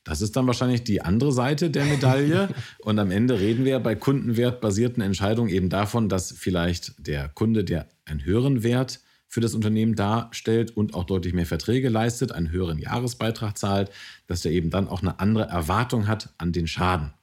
Das 0.04 0.20
ist 0.20 0.34
dann 0.34 0.46
wahrscheinlich 0.46 0.82
die 0.82 1.02
andere 1.02 1.32
Seite 1.32 1.70
der 1.70 1.84
Medaille. 1.84 2.48
Und 2.80 2.98
am 2.98 3.10
Ende 3.10 3.38
reden 3.38 3.64
wir 3.64 3.78
bei 3.78 3.94
kundenwertbasierten 3.94 5.02
Entscheidungen 5.02 5.48
eben 5.48 5.68
davon, 5.68 6.08
dass 6.08 6.32
vielleicht 6.32 6.94
der 7.06 7.28
Kunde, 7.28 7.62
der 7.64 7.86
einen 8.04 8.24
höheren 8.24 8.62
Wert 8.64 9.00
für 9.28 9.40
das 9.40 9.54
Unternehmen 9.54 9.94
darstellt 9.94 10.76
und 10.76 10.94
auch 10.94 11.04
deutlich 11.04 11.32
mehr 11.32 11.46
Verträge 11.46 11.88
leistet, 11.88 12.32
einen 12.32 12.50
höheren 12.50 12.78
Jahresbeitrag 12.78 13.56
zahlt, 13.56 13.90
dass 14.26 14.42
der 14.42 14.52
eben 14.52 14.70
dann 14.70 14.88
auch 14.88 15.00
eine 15.00 15.20
andere 15.20 15.44
Erwartung 15.44 16.06
hat 16.06 16.34
an 16.36 16.52
den 16.52 16.66
Schaden. 16.66 17.14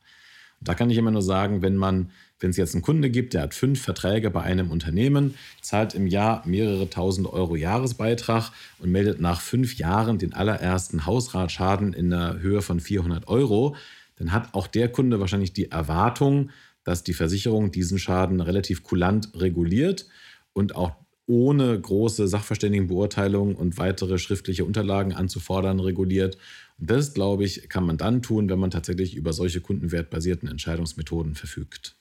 Da 0.62 0.74
kann 0.74 0.90
ich 0.90 0.98
immer 0.98 1.12
nur 1.12 1.22
sagen, 1.22 1.62
wenn 1.62 1.78
man, 1.78 2.12
wenn 2.40 2.50
es 2.50 2.58
jetzt 2.58 2.76
einen 2.76 2.82
Kunde 2.82 3.10
gibt, 3.10 3.34
der 3.34 3.44
hat 3.44 3.54
fünf 3.54 3.82
Verträge 3.82 4.30
bei 4.30 4.42
einem 4.42 4.72
Unternehmen, 4.72 5.36
zahlt 5.62 5.96
im 5.96 6.08
Jahr 6.08 6.46
mehrere 6.46 6.90
tausend 6.90 7.32
Euro 7.32 7.56
Jahresbeitrag 7.56 8.52
und 8.80 8.92
meldet 8.92 9.22
nach 9.22 9.42
fünf 9.42 9.78
Jahren 9.78 10.18
den 10.18 10.34
allerersten 10.34 11.06
Hausratschaden 11.06 11.94
in 11.94 12.10
der 12.10 12.40
Höhe 12.40 12.62
von 12.62 12.80
400 12.80 13.28
Euro, 13.28 13.76
dann 14.18 14.34
hat 14.34 14.54
auch 14.54 14.68
der 14.68 14.90
Kunde 14.90 15.20
wahrscheinlich 15.20 15.54
die 15.54 15.72
Erwartung, 15.72 16.50
dass 16.84 17.04
die 17.04 17.14
Versicherung 17.14 17.72
diesen 17.72 18.00
Schaden 18.00 18.42
relativ 18.42 18.84
kulant 18.84 19.30
reguliert 19.36 20.08
und 20.54 20.76
auch 20.76 20.92
ohne 21.26 21.80
große 21.80 22.28
Sachverständigenbeurteilung 22.28 23.56
und 23.56 23.78
weitere 23.78 24.18
schriftliche 24.18 24.66
Unterlagen 24.66 25.14
anzufordern 25.14 25.80
reguliert. 25.80 26.38
Das, 26.80 27.14
glaube 27.14 27.44
ich, 27.44 27.68
kann 27.70 27.86
man 27.86 27.98
dann 27.98 28.22
tun, 28.22 28.50
wenn 28.50 28.60
man 28.60 28.72
tatsächlich 28.72 29.16
über 29.16 29.34
solche 29.34 29.62
kundenwertbasierten 29.62 30.48
Entscheidungsmethoden 30.48 31.36
verfügt. 31.36 31.98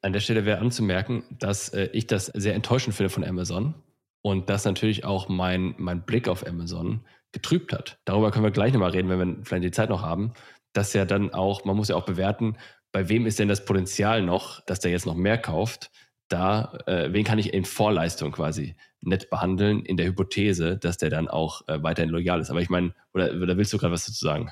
An 0.00 0.12
der 0.12 0.20
Stelle 0.20 0.44
wäre 0.44 0.60
anzumerken, 0.60 1.24
dass 1.38 1.68
äh, 1.70 1.90
ich 1.92 2.06
das 2.06 2.26
sehr 2.26 2.54
enttäuschend 2.54 2.94
finde 2.94 3.10
von 3.10 3.24
Amazon 3.24 3.74
und 4.22 4.48
dass 4.48 4.64
natürlich 4.64 5.04
auch 5.04 5.28
mein, 5.28 5.74
mein 5.78 6.04
Blick 6.04 6.28
auf 6.28 6.46
Amazon 6.46 7.00
getrübt 7.32 7.72
hat. 7.72 7.98
Darüber 8.04 8.30
können 8.30 8.44
wir 8.44 8.50
gleich 8.50 8.72
nochmal 8.72 8.90
reden, 8.90 9.08
wenn 9.08 9.18
wir 9.18 9.44
vielleicht 9.44 9.64
die 9.64 9.70
Zeit 9.70 9.90
noch 9.90 10.02
haben. 10.02 10.32
Dass 10.72 10.92
ja 10.92 11.04
dann 11.04 11.32
auch, 11.34 11.64
man 11.64 11.76
muss 11.76 11.88
ja 11.88 11.96
auch 11.96 12.06
bewerten, 12.06 12.56
bei 12.92 13.08
wem 13.08 13.26
ist 13.26 13.38
denn 13.38 13.48
das 13.48 13.64
Potenzial 13.64 14.22
noch, 14.22 14.60
dass 14.64 14.80
der 14.80 14.90
jetzt 14.90 15.06
noch 15.06 15.14
mehr 15.14 15.38
kauft 15.38 15.90
da, 16.28 16.78
äh, 16.86 17.12
wen 17.12 17.24
kann 17.24 17.38
ich 17.38 17.52
in 17.52 17.64
Vorleistung 17.64 18.32
quasi 18.32 18.76
nett 19.00 19.30
behandeln, 19.30 19.84
in 19.84 19.96
der 19.96 20.06
Hypothese, 20.06 20.76
dass 20.76 20.98
der 20.98 21.10
dann 21.10 21.28
auch 21.28 21.66
äh, 21.68 21.82
weiterhin 21.82 22.10
loyal 22.10 22.40
ist. 22.40 22.50
Aber 22.50 22.60
ich 22.60 22.70
meine, 22.70 22.94
oder, 23.14 23.32
oder 23.34 23.56
willst 23.56 23.72
du 23.72 23.78
gerade 23.78 23.92
was 23.92 24.06
dazu 24.06 24.24
sagen? 24.24 24.50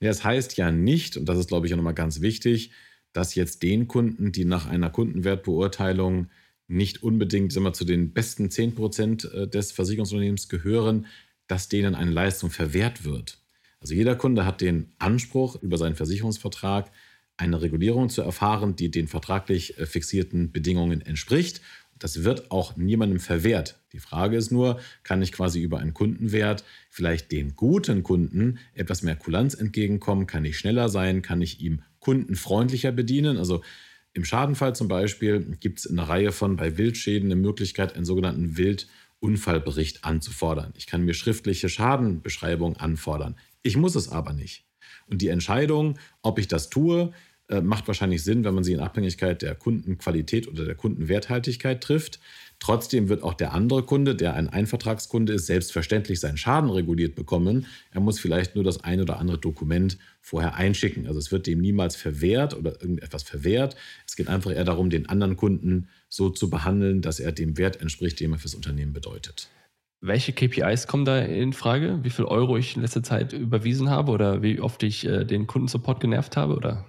Ja, 0.00 0.08
das 0.08 0.24
heißt 0.24 0.56
ja 0.56 0.70
nicht, 0.70 1.16
und 1.16 1.28
das 1.28 1.38
ist, 1.38 1.48
glaube 1.48 1.66
ich, 1.66 1.72
auch 1.72 1.76
nochmal 1.76 1.94
ganz 1.94 2.20
wichtig, 2.20 2.72
dass 3.12 3.34
jetzt 3.34 3.62
den 3.62 3.88
Kunden, 3.88 4.32
die 4.32 4.44
nach 4.44 4.66
einer 4.66 4.90
Kundenwertbeurteilung 4.90 6.28
nicht 6.68 7.02
unbedingt 7.02 7.52
sagen 7.52 7.74
zu 7.74 7.84
den 7.84 8.12
besten 8.12 8.46
10% 8.46 9.30
äh, 9.32 9.48
des 9.48 9.72
Versicherungsunternehmens 9.72 10.48
gehören, 10.48 11.06
dass 11.48 11.68
denen 11.68 11.96
eine 11.96 12.12
Leistung 12.12 12.50
verwehrt 12.50 13.04
wird. 13.04 13.38
Also 13.80 13.94
jeder 13.94 14.14
Kunde 14.14 14.46
hat 14.46 14.60
den 14.60 14.92
Anspruch 14.98 15.60
über 15.60 15.78
seinen 15.78 15.96
Versicherungsvertrag, 15.96 16.90
eine 17.36 17.62
Regulierung 17.62 18.10
zu 18.10 18.22
erfahren, 18.22 18.76
die 18.76 18.90
den 18.90 19.08
vertraglich 19.08 19.78
äh, 19.78 19.86
fixierten 19.86 20.52
Bedingungen 20.52 21.00
entspricht. 21.00 21.60
Das 22.00 22.24
wird 22.24 22.50
auch 22.50 22.76
niemandem 22.76 23.20
verwehrt. 23.20 23.78
Die 23.92 24.00
Frage 24.00 24.36
ist 24.36 24.50
nur, 24.50 24.80
kann 25.04 25.22
ich 25.22 25.32
quasi 25.32 25.60
über 25.60 25.78
einen 25.78 25.94
Kundenwert 25.94 26.64
vielleicht 26.88 27.30
den 27.30 27.54
guten 27.54 28.02
Kunden 28.02 28.58
etwas 28.74 29.02
mehr 29.02 29.16
Kulanz 29.16 29.54
entgegenkommen? 29.54 30.26
Kann 30.26 30.44
ich 30.44 30.58
schneller 30.58 30.88
sein? 30.88 31.22
Kann 31.22 31.42
ich 31.42 31.60
ihm 31.60 31.82
kundenfreundlicher 32.00 32.90
bedienen? 32.90 33.36
Also 33.36 33.62
im 34.14 34.24
Schadenfall 34.24 34.74
zum 34.74 34.88
Beispiel 34.88 35.56
gibt 35.60 35.80
es 35.80 35.86
eine 35.86 36.08
Reihe 36.08 36.32
von 36.32 36.56
bei 36.56 36.78
Wildschäden 36.78 37.30
eine 37.30 37.40
Möglichkeit, 37.40 37.94
einen 37.94 38.06
sogenannten 38.06 38.56
Wildunfallbericht 38.56 40.02
anzufordern. 40.04 40.72
Ich 40.76 40.86
kann 40.86 41.04
mir 41.04 41.14
schriftliche 41.14 41.68
Schadenbeschreibungen 41.68 42.78
anfordern. 42.78 43.36
Ich 43.62 43.76
muss 43.76 43.94
es 43.94 44.08
aber 44.08 44.32
nicht. 44.32 44.64
Und 45.06 45.22
die 45.22 45.28
Entscheidung, 45.28 45.98
ob 46.22 46.38
ich 46.38 46.48
das 46.48 46.70
tue, 46.70 47.12
äh, 47.50 47.60
macht 47.60 47.86
wahrscheinlich 47.88 48.22
Sinn, 48.22 48.44
wenn 48.44 48.54
man 48.54 48.64
sie 48.64 48.72
in 48.72 48.80
Abhängigkeit 48.80 49.42
der 49.42 49.54
Kundenqualität 49.54 50.48
oder 50.48 50.64
der 50.64 50.74
Kundenwerthaltigkeit 50.74 51.82
trifft. 51.82 52.20
Trotzdem 52.60 53.08
wird 53.08 53.22
auch 53.22 53.34
der 53.34 53.54
andere 53.54 53.82
Kunde, 53.82 54.14
der 54.14 54.34
ein 54.34 54.48
Einvertragskunde 54.48 55.32
ist, 55.32 55.46
selbstverständlich 55.46 56.20
seinen 56.20 56.36
Schaden 56.36 56.70
reguliert 56.70 57.14
bekommen. 57.14 57.66
Er 57.90 58.00
muss 58.00 58.20
vielleicht 58.20 58.54
nur 58.54 58.64
das 58.64 58.84
ein 58.84 59.00
oder 59.00 59.18
andere 59.18 59.38
Dokument 59.38 59.98
vorher 60.20 60.54
einschicken. 60.54 61.06
Also 61.06 61.18
es 61.18 61.32
wird 61.32 61.46
dem 61.46 61.60
niemals 61.60 61.96
verwehrt 61.96 62.54
oder 62.54 62.72
irgendetwas 62.80 63.22
verwehrt. 63.22 63.76
Es 64.06 64.14
geht 64.14 64.28
einfach 64.28 64.52
eher 64.52 64.64
darum, 64.64 64.90
den 64.90 65.08
anderen 65.08 65.36
Kunden 65.36 65.88
so 66.08 66.28
zu 66.28 66.50
behandeln, 66.50 67.00
dass 67.00 67.18
er 67.18 67.32
dem 67.32 67.56
Wert 67.56 67.80
entspricht, 67.80 68.20
den 68.20 68.32
er 68.32 68.38
fürs 68.38 68.54
Unternehmen 68.54 68.92
bedeutet. 68.92 69.48
Welche 70.02 70.32
KPIs 70.32 70.86
kommen 70.86 71.04
da 71.04 71.18
in 71.18 71.52
Frage? 71.52 72.00
Wie 72.02 72.10
viel 72.10 72.26
Euro 72.26 72.56
ich 72.56 72.76
in 72.76 72.82
letzter 72.82 73.02
Zeit 73.02 73.32
überwiesen 73.32 73.90
habe 73.90 74.12
oder 74.12 74.42
wie 74.42 74.60
oft 74.60 74.82
ich 74.82 75.06
äh, 75.06 75.24
den 75.24 75.46
Kundensupport 75.46 76.00
genervt 76.00 76.36
habe? 76.36 76.56
Oder? 76.56 76.86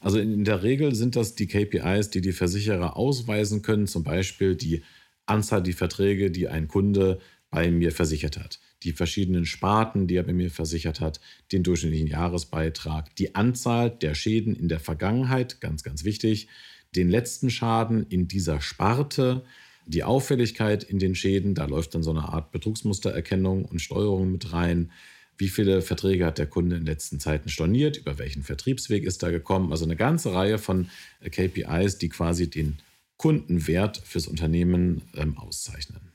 Also 0.00 0.18
in 0.18 0.44
der 0.44 0.62
Regel 0.62 0.94
sind 0.94 1.16
das 1.16 1.34
die 1.34 1.46
KPIs, 1.46 2.10
die 2.10 2.20
die 2.20 2.32
Versicherer 2.32 2.96
ausweisen 2.96 3.62
können, 3.62 3.86
zum 3.86 4.04
Beispiel 4.04 4.54
die 4.54 4.82
Anzahl 5.26 5.62
der 5.62 5.74
Verträge, 5.74 6.30
die 6.30 6.48
ein 6.48 6.68
Kunde 6.68 7.20
bei 7.50 7.70
mir 7.70 7.92
versichert 7.92 8.38
hat, 8.38 8.60
die 8.82 8.92
verschiedenen 8.92 9.46
Sparten, 9.46 10.06
die 10.06 10.16
er 10.16 10.22
bei 10.22 10.32
mir 10.32 10.50
versichert 10.50 11.00
hat, 11.00 11.20
den 11.52 11.62
durchschnittlichen 11.62 12.08
Jahresbeitrag, 12.08 13.14
die 13.16 13.34
Anzahl 13.34 13.90
der 13.90 14.14
Schäden 14.14 14.54
in 14.54 14.68
der 14.68 14.80
Vergangenheit, 14.80 15.60
ganz, 15.60 15.82
ganz 15.82 16.04
wichtig, 16.04 16.48
den 16.94 17.08
letzten 17.08 17.50
Schaden 17.50 18.06
in 18.08 18.28
dieser 18.28 18.60
Sparte, 18.60 19.44
die 19.86 20.04
Auffälligkeit 20.04 20.84
in 20.84 20.98
den 20.98 21.14
Schäden, 21.14 21.54
da 21.54 21.64
läuft 21.64 21.94
dann 21.94 22.02
so 22.02 22.10
eine 22.10 22.28
Art 22.28 22.52
Betrugsmustererkennung 22.52 23.64
und 23.64 23.80
Steuerung 23.80 24.30
mit 24.30 24.52
rein. 24.52 24.92
Wie 25.38 25.48
viele 25.48 25.82
Verträge 25.82 26.26
hat 26.26 26.38
der 26.38 26.46
Kunde 26.46 26.76
in 26.76 26.82
den 26.82 26.86
letzten 26.86 27.20
Zeiten 27.20 27.48
storniert? 27.48 27.96
Über 27.96 28.18
welchen 28.18 28.42
Vertriebsweg 28.42 29.04
ist 29.04 29.22
er 29.22 29.30
gekommen? 29.30 29.70
Also 29.70 29.84
eine 29.84 29.96
ganze 29.96 30.34
Reihe 30.34 30.58
von 30.58 30.90
KPIs, 31.24 31.98
die 31.98 32.08
quasi 32.08 32.50
den 32.50 32.78
Kundenwert 33.16 33.98
fürs 34.04 34.26
Unternehmen 34.26 35.02
ähm, 35.14 35.38
auszeichnen. 35.38 36.12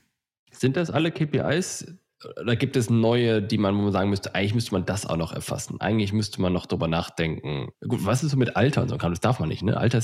Sind 0.51 0.75
das 0.75 0.89
alle 0.89 1.11
KPIs? 1.11 1.85
Oder 2.39 2.55
gibt 2.55 2.75
es 2.75 2.89
neue, 2.89 3.41
die 3.41 3.57
man, 3.57 3.91
sagen 3.91 4.09
müsste, 4.09 4.35
eigentlich 4.35 4.55
müsste 4.55 4.73
man 4.73 4.85
das 4.85 5.05
auch 5.05 5.17
noch 5.17 5.33
erfassen? 5.33 5.81
Eigentlich 5.81 6.13
müsste 6.13 6.41
man 6.41 6.53
noch 6.53 6.65
drüber 6.65 6.87
nachdenken. 6.87 7.69
Gut, 7.81 8.05
was 8.05 8.23
ist 8.23 8.31
so 8.31 8.37
mit 8.37 8.55
Alter 8.55 8.83
und 8.83 8.89
so? 8.89 8.97
Das 8.97 9.19
darf 9.19 9.39
man 9.39 9.49
nicht, 9.49 9.63
ne? 9.63 9.75
Alter 9.75 9.99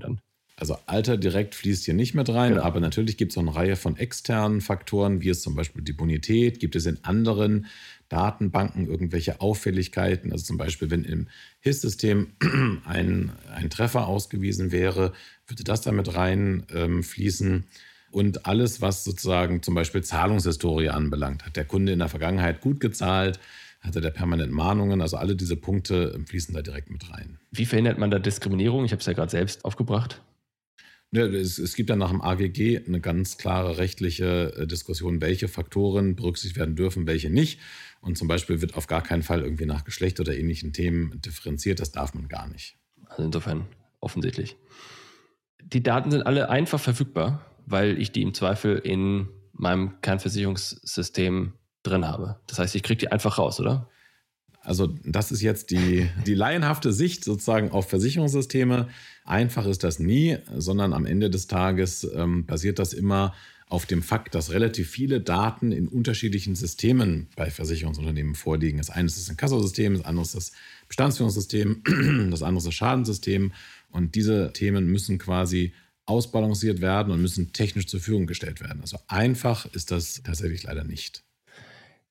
dann. 0.00 0.20
Also 0.56 0.76
Alter 0.86 1.16
direkt 1.16 1.56
fließt 1.56 1.84
hier 1.84 1.94
nicht 1.94 2.14
mit 2.14 2.28
rein, 2.28 2.52
genau. 2.54 2.62
aber 2.62 2.78
natürlich 2.78 3.16
gibt 3.16 3.32
es 3.32 3.38
auch 3.38 3.42
eine 3.42 3.54
Reihe 3.54 3.74
von 3.74 3.96
externen 3.96 4.60
Faktoren, 4.60 5.20
wie 5.20 5.30
es 5.30 5.42
zum 5.42 5.56
Beispiel 5.56 5.82
die 5.82 5.92
Bonität, 5.92 6.60
gibt 6.60 6.76
es 6.76 6.86
in 6.86 7.02
anderen 7.02 7.66
Datenbanken 8.08 8.86
irgendwelche 8.86 9.40
Auffälligkeiten. 9.40 10.30
Also 10.30 10.44
zum 10.44 10.56
Beispiel, 10.56 10.90
wenn 10.90 11.02
im 11.02 11.26
HIS-System 11.60 12.28
ein, 12.84 13.32
ein 13.52 13.68
Treffer 13.70 14.06
ausgewiesen 14.06 14.70
wäre, 14.70 15.12
würde 15.48 15.64
das 15.64 15.80
damit 15.80 16.14
reinfließen. 16.14 17.52
Ähm, 17.52 17.64
und 18.12 18.46
alles, 18.46 18.80
was 18.80 19.02
sozusagen 19.02 19.60
zum 19.60 19.74
Beispiel 19.74 20.04
Zahlungshistorie 20.04 20.88
anbelangt. 20.88 21.44
Hat 21.44 21.56
der 21.56 21.64
Kunde 21.64 21.92
in 21.92 21.98
der 21.98 22.08
Vergangenheit 22.08 22.60
gut 22.60 22.78
gezahlt? 22.78 23.40
Hatte 23.80 24.00
der 24.00 24.10
permanent 24.10 24.52
Mahnungen? 24.52 25.00
Also 25.02 25.16
alle 25.16 25.34
diese 25.34 25.56
Punkte 25.56 26.20
fließen 26.24 26.54
da 26.54 26.62
direkt 26.62 26.90
mit 26.90 27.10
rein. 27.10 27.40
Wie 27.50 27.66
verhindert 27.66 27.98
man 27.98 28.12
da 28.12 28.20
Diskriminierung? 28.20 28.84
Ich 28.84 28.92
habe 28.92 29.00
es 29.00 29.06
ja 29.06 29.14
gerade 29.14 29.32
selbst 29.32 29.64
aufgebracht. 29.64 30.22
Ja, 31.14 31.24
es, 31.26 31.58
es, 31.58 31.74
gibt 31.76 31.90
ja 31.90 31.96
nach 31.96 32.10
dem 32.10 32.20
AGG 32.20 32.86
eine 32.86 33.00
ganz 33.00 33.38
klare 33.38 33.78
rechtliche 33.78 34.54
äh, 34.56 34.66
Diskussion, 34.66 35.20
welche 35.20 35.48
Faktoren 35.48 36.16
berücksichtigt 36.16 36.58
werden 36.58 36.76
dürfen, 36.76 37.06
welche 37.06 37.30
nicht. 37.30 37.60
Und 38.00 38.18
zum 38.18 38.28
Beispiel 38.28 38.60
wird 38.60 38.74
auf 38.74 38.86
gar 38.86 39.02
keinen 39.02 39.22
Fall 39.22 39.42
irgendwie 39.42 39.66
nach 39.66 39.84
Geschlecht 39.84 40.18
oder 40.20 40.36
ähnlichen 40.36 40.72
Themen 40.72 41.20
differenziert. 41.20 41.80
Das 41.80 41.92
darf 41.92 42.14
man 42.14 42.28
gar 42.28 42.48
nicht. 42.48 42.76
Also 43.06 43.22
insofern 43.22 43.66
offensichtlich. 44.00 44.56
Die 45.62 45.82
Daten 45.82 46.10
sind 46.10 46.26
alle 46.26 46.50
einfach 46.50 46.80
verfügbar 46.80 47.46
weil 47.66 48.00
ich 48.00 48.12
die 48.12 48.22
im 48.22 48.34
Zweifel 48.34 48.78
in 48.78 49.28
meinem 49.52 50.00
Kernversicherungssystem 50.00 51.54
drin 51.82 52.06
habe. 52.06 52.40
Das 52.46 52.58
heißt, 52.58 52.74
ich 52.74 52.82
kriege 52.82 52.98
die 52.98 53.12
einfach 53.12 53.38
raus, 53.38 53.60
oder? 53.60 53.88
Also 54.64 54.94
das 55.04 55.30
ist 55.30 55.42
jetzt 55.42 55.70
die, 55.70 56.08
die 56.26 56.34
laienhafte 56.34 56.92
Sicht 56.92 57.24
sozusagen 57.24 57.70
auf 57.70 57.88
Versicherungssysteme. 57.88 58.88
Einfach 59.24 59.66
ist 59.66 59.84
das 59.84 59.98
nie, 59.98 60.38
sondern 60.56 60.92
am 60.92 61.06
Ende 61.06 61.30
des 61.30 61.46
Tages 61.46 62.08
ähm, 62.14 62.46
basiert 62.46 62.78
das 62.78 62.92
immer 62.92 63.34
auf 63.68 63.86
dem 63.86 64.02
Fakt, 64.02 64.34
dass 64.34 64.52
relativ 64.52 64.88
viele 64.90 65.20
Daten 65.20 65.72
in 65.72 65.88
unterschiedlichen 65.88 66.54
Systemen 66.54 67.28
bei 67.34 67.50
Versicherungsunternehmen 67.50 68.34
vorliegen. 68.34 68.78
Das 68.78 68.90
eine 68.90 69.06
ist 69.06 69.18
das 69.18 69.28
Inkassosystem, 69.28 69.94
das 69.94 70.04
andere 70.04 70.24
ist 70.24 70.34
das 70.34 70.52
Bestandsführungssystem, 70.88 71.82
das 72.30 72.42
andere 72.42 72.58
ist 72.58 72.66
das 72.66 72.74
Schadensystem. 72.74 73.52
Und 73.90 74.14
diese 74.14 74.52
Themen 74.52 74.86
müssen 74.86 75.18
quasi 75.18 75.72
ausbalanciert 76.06 76.80
werden 76.80 77.12
und 77.12 77.22
müssen 77.22 77.52
technisch 77.52 77.86
zur 77.86 78.00
Verfügung 78.00 78.26
gestellt 78.26 78.60
werden. 78.60 78.80
Also 78.82 78.98
einfach 79.08 79.66
ist 79.66 79.90
das 79.90 80.22
tatsächlich 80.22 80.62
leider 80.62 80.84
nicht. 80.84 81.23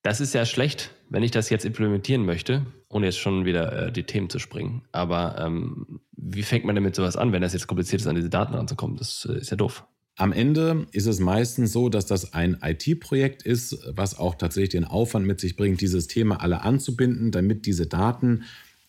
Das 0.04 0.20
ist 0.20 0.34
ja 0.34 0.44
schlecht, 0.44 0.90
wenn 1.08 1.22
ich 1.22 1.30
das 1.30 1.48
jetzt 1.48 1.64
implementieren 1.64 2.26
möchte, 2.26 2.66
ohne 2.90 3.06
jetzt 3.06 3.18
schon 3.18 3.46
wieder 3.46 3.86
äh, 3.86 3.90
die 3.90 4.02
Themen 4.02 4.28
zu 4.28 4.38
springen. 4.38 4.82
Aber 4.92 5.36
ähm, 5.38 6.00
wie 6.12 6.42
fängt 6.42 6.66
man 6.66 6.74
denn 6.74 6.84
mit 6.84 6.94
sowas 6.94 7.16
an, 7.16 7.32
wenn 7.32 7.40
das 7.40 7.54
jetzt 7.54 7.66
kompliziert 7.66 8.02
ist, 8.02 8.06
an 8.06 8.14
diese 8.14 8.28
Daten 8.28 8.54
ranzukommen? 8.54 8.98
Das 8.98 9.26
äh, 9.30 9.38
ist 9.38 9.50
ja 9.50 9.56
doof. 9.56 9.84
Am 10.16 10.32
Ende 10.32 10.86
ist 10.92 11.06
es 11.06 11.20
meistens 11.20 11.72
so, 11.72 11.88
dass 11.88 12.04
das 12.04 12.34
ein 12.34 12.58
IT-Projekt 12.62 13.44
ist, 13.44 13.78
was 13.88 14.18
auch 14.18 14.34
tatsächlich 14.34 14.68
den 14.68 14.84
Aufwand 14.84 15.26
mit 15.26 15.40
sich 15.40 15.56
bringt, 15.56 15.80
dieses 15.80 16.06
Thema 16.06 16.42
alle 16.42 16.60
anzubinden, 16.60 17.30
damit 17.30 17.64
diese 17.64 17.86
Daten 17.86 18.44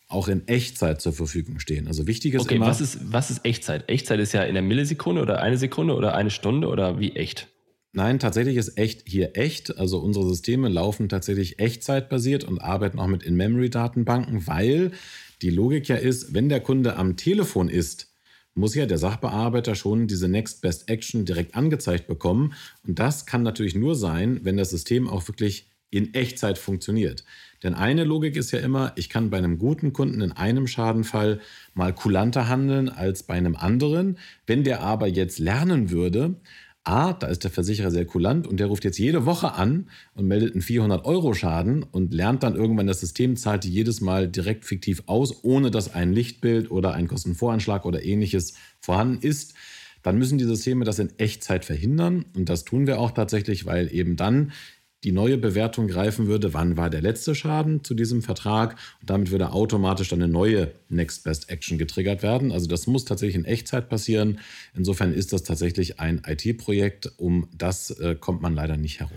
auch 0.08 0.28
in 0.28 0.46
Echtzeit 0.46 1.00
zur 1.00 1.14
Verfügung 1.14 1.60
stehen. 1.60 1.88
Also 1.88 2.06
wichtig 2.06 2.34
ist 2.34 2.42
okay, 2.42 2.56
immer. 2.56 2.66
Was 2.66 2.82
ist, 2.82 3.10
was 3.10 3.30
ist 3.30 3.42
Echtzeit? 3.46 3.88
Echtzeit 3.88 4.20
ist 4.20 4.34
ja 4.34 4.42
in 4.42 4.52
der 4.52 4.62
Millisekunde 4.62 5.22
oder 5.22 5.40
eine 5.40 5.56
Sekunde 5.56 5.94
oder 5.94 6.14
eine 6.14 6.30
Stunde 6.30 6.68
oder 6.68 7.00
wie 7.00 7.16
echt? 7.16 7.48
Nein, 7.96 8.18
tatsächlich 8.18 8.58
ist 8.58 8.76
echt 8.76 9.04
hier 9.06 9.38
echt. 9.38 9.78
Also 9.78 9.98
unsere 10.00 10.28
Systeme 10.28 10.68
laufen 10.68 11.08
tatsächlich 11.08 11.60
echtzeitbasiert 11.60 12.44
und 12.44 12.58
arbeiten 12.58 12.98
auch 12.98 13.06
mit 13.06 13.22
In-Memory-Datenbanken, 13.22 14.46
weil 14.46 14.90
die 15.40 15.48
Logik 15.48 15.88
ja 15.88 15.96
ist, 15.96 16.34
wenn 16.34 16.50
der 16.50 16.60
Kunde 16.60 16.96
am 16.96 17.16
Telefon 17.16 17.70
ist, 17.70 18.12
muss 18.54 18.74
ja 18.74 18.84
der 18.84 18.98
Sachbearbeiter 18.98 19.74
schon 19.74 20.08
diese 20.08 20.28
Next 20.28 20.60
Best 20.60 20.90
Action 20.90 21.24
direkt 21.24 21.54
angezeigt 21.54 22.06
bekommen. 22.06 22.52
Und 22.86 22.98
das 22.98 23.24
kann 23.24 23.42
natürlich 23.42 23.74
nur 23.74 23.94
sein, 23.94 24.40
wenn 24.42 24.58
das 24.58 24.68
System 24.68 25.08
auch 25.08 25.26
wirklich 25.26 25.70
in 25.88 26.12
Echtzeit 26.12 26.58
funktioniert. 26.58 27.24
Denn 27.62 27.72
eine 27.72 28.04
Logik 28.04 28.36
ist 28.36 28.50
ja 28.50 28.58
immer, 28.58 28.92
ich 28.96 29.08
kann 29.08 29.30
bei 29.30 29.38
einem 29.38 29.56
guten 29.58 29.94
Kunden 29.94 30.20
in 30.20 30.32
einem 30.32 30.66
Schadenfall 30.66 31.40
mal 31.72 31.94
kulanter 31.94 32.48
handeln 32.48 32.90
als 32.90 33.22
bei 33.22 33.34
einem 33.34 33.56
anderen. 33.56 34.18
Wenn 34.46 34.64
der 34.64 34.82
aber 34.82 35.06
jetzt 35.06 35.38
lernen 35.38 35.90
würde, 35.90 36.34
A, 36.86 37.12
da 37.12 37.26
ist 37.26 37.42
der 37.42 37.50
Versicherer 37.50 37.90
sehr 37.90 38.04
kulant 38.04 38.46
und 38.46 38.60
der 38.60 38.68
ruft 38.68 38.84
jetzt 38.84 38.98
jede 38.98 39.26
Woche 39.26 39.54
an 39.54 39.90
und 40.14 40.26
meldet 40.26 40.52
einen 40.52 40.62
400-Euro-Schaden 40.62 41.82
und 41.82 42.14
lernt 42.14 42.44
dann 42.44 42.54
irgendwann, 42.54 42.86
das 42.86 43.00
System 43.00 43.36
zahlt 43.36 43.64
die 43.64 43.70
jedes 43.70 44.00
Mal 44.00 44.28
direkt 44.28 44.64
fiktiv 44.64 45.02
aus, 45.06 45.42
ohne 45.42 45.72
dass 45.72 45.92
ein 45.92 46.12
Lichtbild 46.12 46.70
oder 46.70 46.94
ein 46.94 47.08
Kostenvoranschlag 47.08 47.84
oder 47.86 48.04
ähnliches 48.04 48.54
vorhanden 48.78 49.20
ist. 49.20 49.54
Dann 50.02 50.16
müssen 50.16 50.38
die 50.38 50.44
Systeme 50.44 50.84
das 50.84 51.00
in 51.00 51.10
Echtzeit 51.18 51.64
verhindern 51.64 52.24
und 52.36 52.48
das 52.48 52.64
tun 52.64 52.86
wir 52.86 53.00
auch 53.00 53.10
tatsächlich, 53.10 53.66
weil 53.66 53.92
eben 53.92 54.14
dann 54.14 54.52
die 55.06 55.12
neue 55.12 55.38
Bewertung 55.38 55.86
greifen 55.86 56.26
würde, 56.26 56.52
wann 56.52 56.76
war 56.76 56.90
der 56.90 57.00
letzte 57.00 57.36
Schaden 57.36 57.84
zu 57.84 57.94
diesem 57.94 58.22
Vertrag 58.22 58.76
und 59.00 59.08
damit 59.08 59.30
würde 59.30 59.52
automatisch 59.52 60.12
eine 60.12 60.26
neue 60.26 60.72
Next 60.88 61.22
Best 61.22 61.48
Action 61.48 61.78
getriggert 61.78 62.24
werden. 62.24 62.50
Also 62.50 62.66
das 62.66 62.88
muss 62.88 63.04
tatsächlich 63.04 63.36
in 63.36 63.44
Echtzeit 63.44 63.88
passieren. 63.88 64.40
Insofern 64.74 65.12
ist 65.12 65.32
das 65.32 65.44
tatsächlich 65.44 66.00
ein 66.00 66.22
IT-Projekt. 66.26 67.12
Um 67.18 67.48
das 67.56 67.90
äh, 67.90 68.16
kommt 68.16 68.42
man 68.42 68.56
leider 68.56 68.76
nicht 68.76 68.98
herum. 68.98 69.16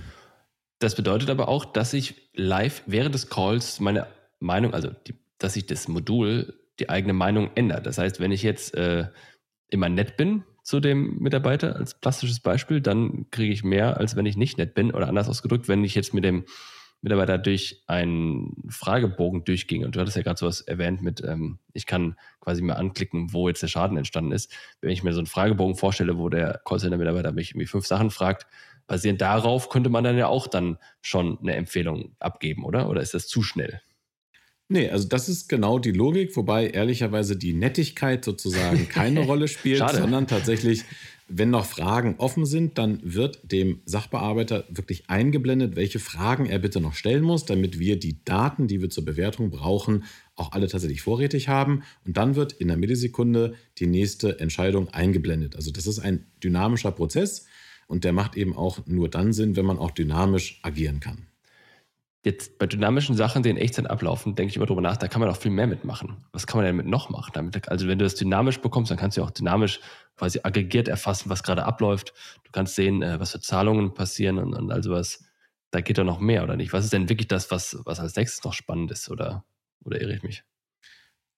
Das 0.77 0.93
bedeutet 0.93 1.31
aber 1.31 1.47
auch, 1.47 1.65
dass 1.65 1.93
ich 1.93 2.29
live 2.35 2.83
während 2.85 3.15
des 3.15 3.27
Calls 3.31 3.79
meine 3.79 4.05
Meinung, 4.39 4.75
also 4.75 4.91
die, 5.07 5.15
dass 5.39 5.55
sich 5.55 5.65
das 5.65 5.87
Modul 5.87 6.53
die 6.79 6.89
eigene 6.89 7.13
Meinung 7.13 7.49
ändert. 7.55 7.87
Das 7.87 7.97
heißt, 7.97 8.19
wenn 8.19 8.31
ich 8.31 8.43
jetzt 8.43 8.75
äh, 8.75 9.07
immer 9.69 9.89
nett 9.89 10.17
bin, 10.17 10.43
zu 10.69 10.79
dem 10.79 11.17
Mitarbeiter 11.17 11.75
als 11.75 11.95
plastisches 11.95 12.41
Beispiel, 12.41 12.79
dann 12.79 13.25
kriege 13.31 13.51
ich 13.51 13.63
mehr, 13.63 13.97
als 13.97 14.15
wenn 14.15 14.27
ich 14.27 14.37
nicht 14.37 14.59
nett 14.59 14.75
bin. 14.75 14.91
Oder 14.91 15.07
anders 15.07 15.27
ausgedrückt, 15.27 15.67
wenn 15.67 15.83
ich 15.83 15.95
jetzt 15.95 16.13
mit 16.13 16.23
dem 16.23 16.45
Mitarbeiter 17.01 17.39
durch 17.39 17.81
einen 17.87 18.55
Fragebogen 18.69 19.43
durchging. 19.45 19.83
Und 19.83 19.95
du 19.95 19.99
hattest 19.99 20.15
ja 20.15 20.21
gerade 20.21 20.37
sowas 20.37 20.61
erwähnt 20.61 21.01
mit, 21.01 21.23
ähm, 21.23 21.57
ich 21.73 21.87
kann 21.87 22.17
quasi 22.39 22.61
mal 22.61 22.75
anklicken, 22.75 23.33
wo 23.33 23.47
jetzt 23.47 23.63
der 23.63 23.67
Schaden 23.67 23.97
entstanden 23.97 24.31
ist. 24.31 24.53
Wenn 24.79 24.91
ich 24.91 25.01
mir 25.01 25.11
so 25.11 25.17
einen 25.17 25.25
Fragebogen 25.25 25.75
vorstelle, 25.75 26.19
wo 26.19 26.29
der 26.29 26.61
Callcenter-Mitarbeiter 26.63 27.31
mich 27.31 27.49
irgendwie 27.49 27.65
fünf 27.65 27.87
Sachen 27.87 28.11
fragt, 28.11 28.45
basierend 28.85 29.21
darauf 29.21 29.69
könnte 29.69 29.89
man 29.89 30.03
dann 30.03 30.19
ja 30.19 30.27
auch 30.27 30.45
dann 30.45 30.77
schon 31.01 31.39
eine 31.39 31.55
Empfehlung 31.55 32.15
abgeben, 32.19 32.63
oder? 32.63 32.87
Oder 32.89 33.01
ist 33.01 33.15
das 33.15 33.27
zu 33.27 33.41
schnell? 33.41 33.81
Nee, 34.71 34.87
also 34.89 35.07
das 35.07 35.29
ist 35.29 35.49
genau 35.49 35.79
die 35.79 35.91
Logik, 35.91 36.35
wobei 36.37 36.67
ehrlicherweise 36.67 37.35
die 37.35 37.53
Nettigkeit 37.53 38.23
sozusagen 38.23 38.87
keine 38.87 39.21
Rolle 39.21 39.47
spielt, 39.47 39.89
sondern 39.89 40.27
tatsächlich, 40.27 40.83
wenn 41.27 41.49
noch 41.49 41.65
Fragen 41.65 42.15
offen 42.19 42.45
sind, 42.45 42.77
dann 42.77 42.99
wird 43.01 43.39
dem 43.51 43.81
Sachbearbeiter 43.85 44.65
wirklich 44.69 45.09
eingeblendet, 45.09 45.75
welche 45.75 45.97
Fragen 45.97 46.45
er 46.45 46.59
bitte 46.59 46.81
noch 46.81 46.93
stellen 46.93 47.23
muss, 47.23 47.45
damit 47.45 47.79
wir 47.79 47.97
die 47.97 48.23
Daten, 48.23 48.67
die 48.67 48.79
wir 48.79 48.91
zur 48.91 49.05
Bewertung 49.05 49.49
brauchen, 49.49 50.03
auch 50.35 50.51
alle 50.51 50.67
tatsächlich 50.67 51.01
vorrätig 51.01 51.47
haben. 51.47 51.81
Und 52.05 52.17
dann 52.17 52.35
wird 52.35 52.53
in 52.53 52.67
der 52.67 52.77
Millisekunde 52.77 53.55
die 53.79 53.87
nächste 53.87 54.39
Entscheidung 54.39 54.89
eingeblendet. 54.89 55.55
Also 55.55 55.71
das 55.71 55.87
ist 55.87 55.97
ein 55.97 56.27
dynamischer 56.43 56.91
Prozess 56.91 57.47
und 57.87 58.03
der 58.03 58.13
macht 58.13 58.37
eben 58.37 58.55
auch 58.55 58.85
nur 58.85 59.09
dann 59.09 59.33
Sinn, 59.33 59.55
wenn 59.55 59.65
man 59.65 59.79
auch 59.79 59.91
dynamisch 59.91 60.59
agieren 60.61 60.99
kann. 60.99 61.28
Jetzt 62.25 62.57
bei 62.59 62.67
dynamischen 62.67 63.15
Sachen, 63.15 63.43
die 63.43 63.49
in 63.49 63.55
Echtzeit 63.55 63.89
ablaufen, 63.89 64.35
denke 64.35 64.49
ich 64.49 64.57
immer 64.57 64.65
drüber 64.65 64.81
nach, 64.81 64.97
da 64.97 65.07
kann 65.07 65.21
man 65.21 65.29
auch 65.29 65.37
viel 65.37 65.51
mehr 65.51 65.67
mitmachen. 65.67 66.25
Was 66.33 66.47
kann 66.47 66.57
man 66.57 66.65
denn 66.65 66.75
damit 66.75 66.91
noch 66.91 67.09
machen? 67.09 67.31
Damit, 67.33 67.69
also 67.69 67.87
wenn 67.87 67.97
du 67.97 68.03
das 68.03 68.15
dynamisch 68.15 68.59
bekommst, 68.59 68.91
dann 68.91 68.97
kannst 68.97 69.15
du 69.15 69.23
auch 69.23 69.31
dynamisch 69.31 69.79
quasi 70.17 70.41
aggregiert 70.43 70.89
erfassen, 70.89 71.29
was 71.29 71.43
gerade 71.43 71.63
abläuft. 71.63 72.13
Du 72.43 72.51
kannst 72.51 72.75
sehen, 72.75 73.01
äh, 73.01 73.21
was 73.21 73.31
für 73.31 73.39
Zahlungen 73.39 73.93
passieren 73.93 74.37
und, 74.37 74.53
und 74.53 74.69
all 74.69 74.83
sowas. 74.83 75.23
Da 75.71 75.79
geht 75.79 75.97
doch 75.97 76.03
noch 76.03 76.19
mehr, 76.19 76.43
oder 76.43 76.57
nicht? 76.57 76.73
Was 76.73 76.83
ist 76.83 76.91
denn 76.91 77.07
wirklich 77.07 77.29
das, 77.29 77.51
was, 77.51 77.77
was 77.85 78.01
als 78.01 78.15
nächstes 78.17 78.43
noch 78.43 78.53
spannend 78.53 78.91
ist, 78.91 79.09
oder, 79.09 79.45
oder 79.85 80.01
irre 80.01 80.15
ich 80.15 80.23
mich? 80.23 80.43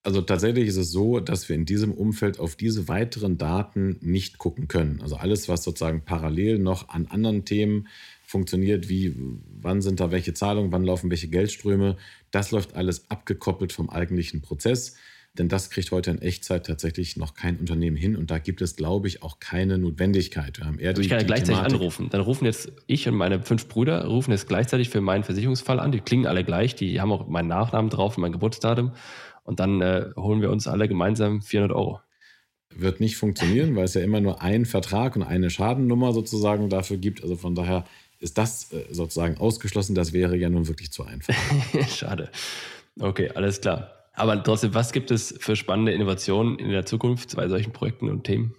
Also 0.04 0.22
tatsächlich 0.22 0.68
ist 0.68 0.78
es 0.78 0.92
so, 0.92 1.20
dass 1.20 1.48
wir 1.48 1.56
in 1.56 1.66
diesem 1.66 1.94
Umfeld 1.94 2.40
auf 2.40 2.56
diese 2.56 2.88
weiteren 2.88 3.38
Daten 3.38 3.98
nicht 4.02 4.40
gucken 4.40 4.68
können. 4.68 5.00
Also 5.02 5.18
alles, 5.18 5.48
was 5.48 5.64
sozusagen 5.64 6.06
parallel 6.06 6.58
noch 6.58 6.90
an 6.90 7.06
anderen 7.06 7.46
Themen 7.46 7.88
funktioniert, 8.32 8.90
wie 8.90 9.14
wann 9.62 9.82
sind 9.82 10.00
da 10.00 10.12
welche 10.12 10.34
Zahlungen, 10.34 10.72
wann 10.72 10.84
laufen 10.84 11.10
welche 11.12 11.28
Geldströme, 11.28 11.98
das 12.32 12.52
läuft 12.52 12.76
alles 12.76 13.12
abgekoppelt 13.12 13.74
vom 13.74 13.90
eigentlichen 13.90 14.42
Prozess. 14.42 14.96
Denn 15.38 15.48
das 15.48 15.70
kriegt 15.70 15.92
heute 15.92 16.12
in 16.12 16.22
Echtzeit 16.22 16.66
tatsächlich 16.66 17.16
noch 17.16 17.36
kein 17.36 17.56
Unternehmen 17.58 17.96
hin 17.96 18.18
und 18.18 18.32
da 18.32 18.38
gibt 18.38 18.62
es, 18.62 18.76
glaube 18.76 19.08
ich, 19.08 19.24
auch 19.24 19.40
keine 19.40 19.78
Notwendigkeit. 19.78 20.58
Wir 20.58 20.66
haben 20.66 20.78
eher 20.78 20.92
die, 20.92 21.02
ich 21.02 21.10
kann 21.10 21.20
ja 21.20 21.26
gleichzeitig 21.26 21.56
Thematik. 21.56 21.76
anrufen. 21.76 22.10
Dann 22.10 22.20
rufen 22.20 22.46
jetzt 22.46 22.74
ich 22.86 23.08
und 23.08 23.16
meine 23.16 23.42
fünf 23.42 23.70
Brüder 23.70 24.06
rufen 24.06 24.32
jetzt 24.32 24.50
gleichzeitig 24.50 24.90
für 24.90 25.00
meinen 25.00 25.24
Versicherungsfall 25.24 25.80
an. 25.80 25.94
Die 25.94 26.02
klingen 26.02 26.26
alle 26.26 26.44
gleich, 26.44 26.76
die 26.76 27.00
haben 27.00 27.14
auch 27.14 27.30
meinen 27.30 27.48
Nachnamen 27.48 27.90
drauf 27.90 28.18
und 28.18 28.22
mein 28.24 28.34
Geburtsdatum. 28.34 28.92
Und 29.44 29.62
dann 29.62 29.82
äh, 29.82 30.10
holen 30.18 30.42
wir 30.42 30.52
uns 30.52 30.68
alle 30.68 30.90
gemeinsam 30.90 31.42
400 31.42 31.76
Euro. 31.76 32.02
Wird 32.76 33.00
nicht 33.00 33.16
funktionieren, 33.16 33.76
weil 33.76 33.86
es 33.86 33.94
ja 33.94 34.02
immer 34.02 34.20
nur 34.20 34.42
einen 34.42 34.66
Vertrag 34.66 35.16
und 35.16 35.24
eine 35.24 35.50
Schadennummer 35.50 36.12
sozusagen 36.12 36.70
dafür 36.70 36.98
gibt. 36.98 37.24
Also 37.24 37.38
von 37.38 37.56
daher 37.56 37.86
ist 38.22 38.38
das 38.38 38.72
äh, 38.72 38.86
sozusagen 38.92 39.38
ausgeschlossen. 39.38 39.96
Das 39.96 40.14
wäre 40.14 40.38
ja 40.38 40.50
nun 40.50 40.68
wirklich 40.68 40.92
zu 40.92 41.04
einfach. 41.04 41.36
Schade. 41.90 42.32
Okay, 43.00 43.30
alles 43.34 43.62
klar. 43.62 44.02
Aber 44.14 44.44
trotzdem, 44.44 44.74
was 44.74 44.92
gibt 44.92 45.12
es 45.12 45.36
für 45.40 45.56
spannende 45.56 45.94
Innovationen 45.94 46.60
in 46.60 46.70
der 46.70 46.86
Zukunft 46.86 47.36
bei 47.36 47.48
solchen 47.48 47.72
Projekten 47.72 48.10
und 48.10 48.24
Themen? 48.24 48.56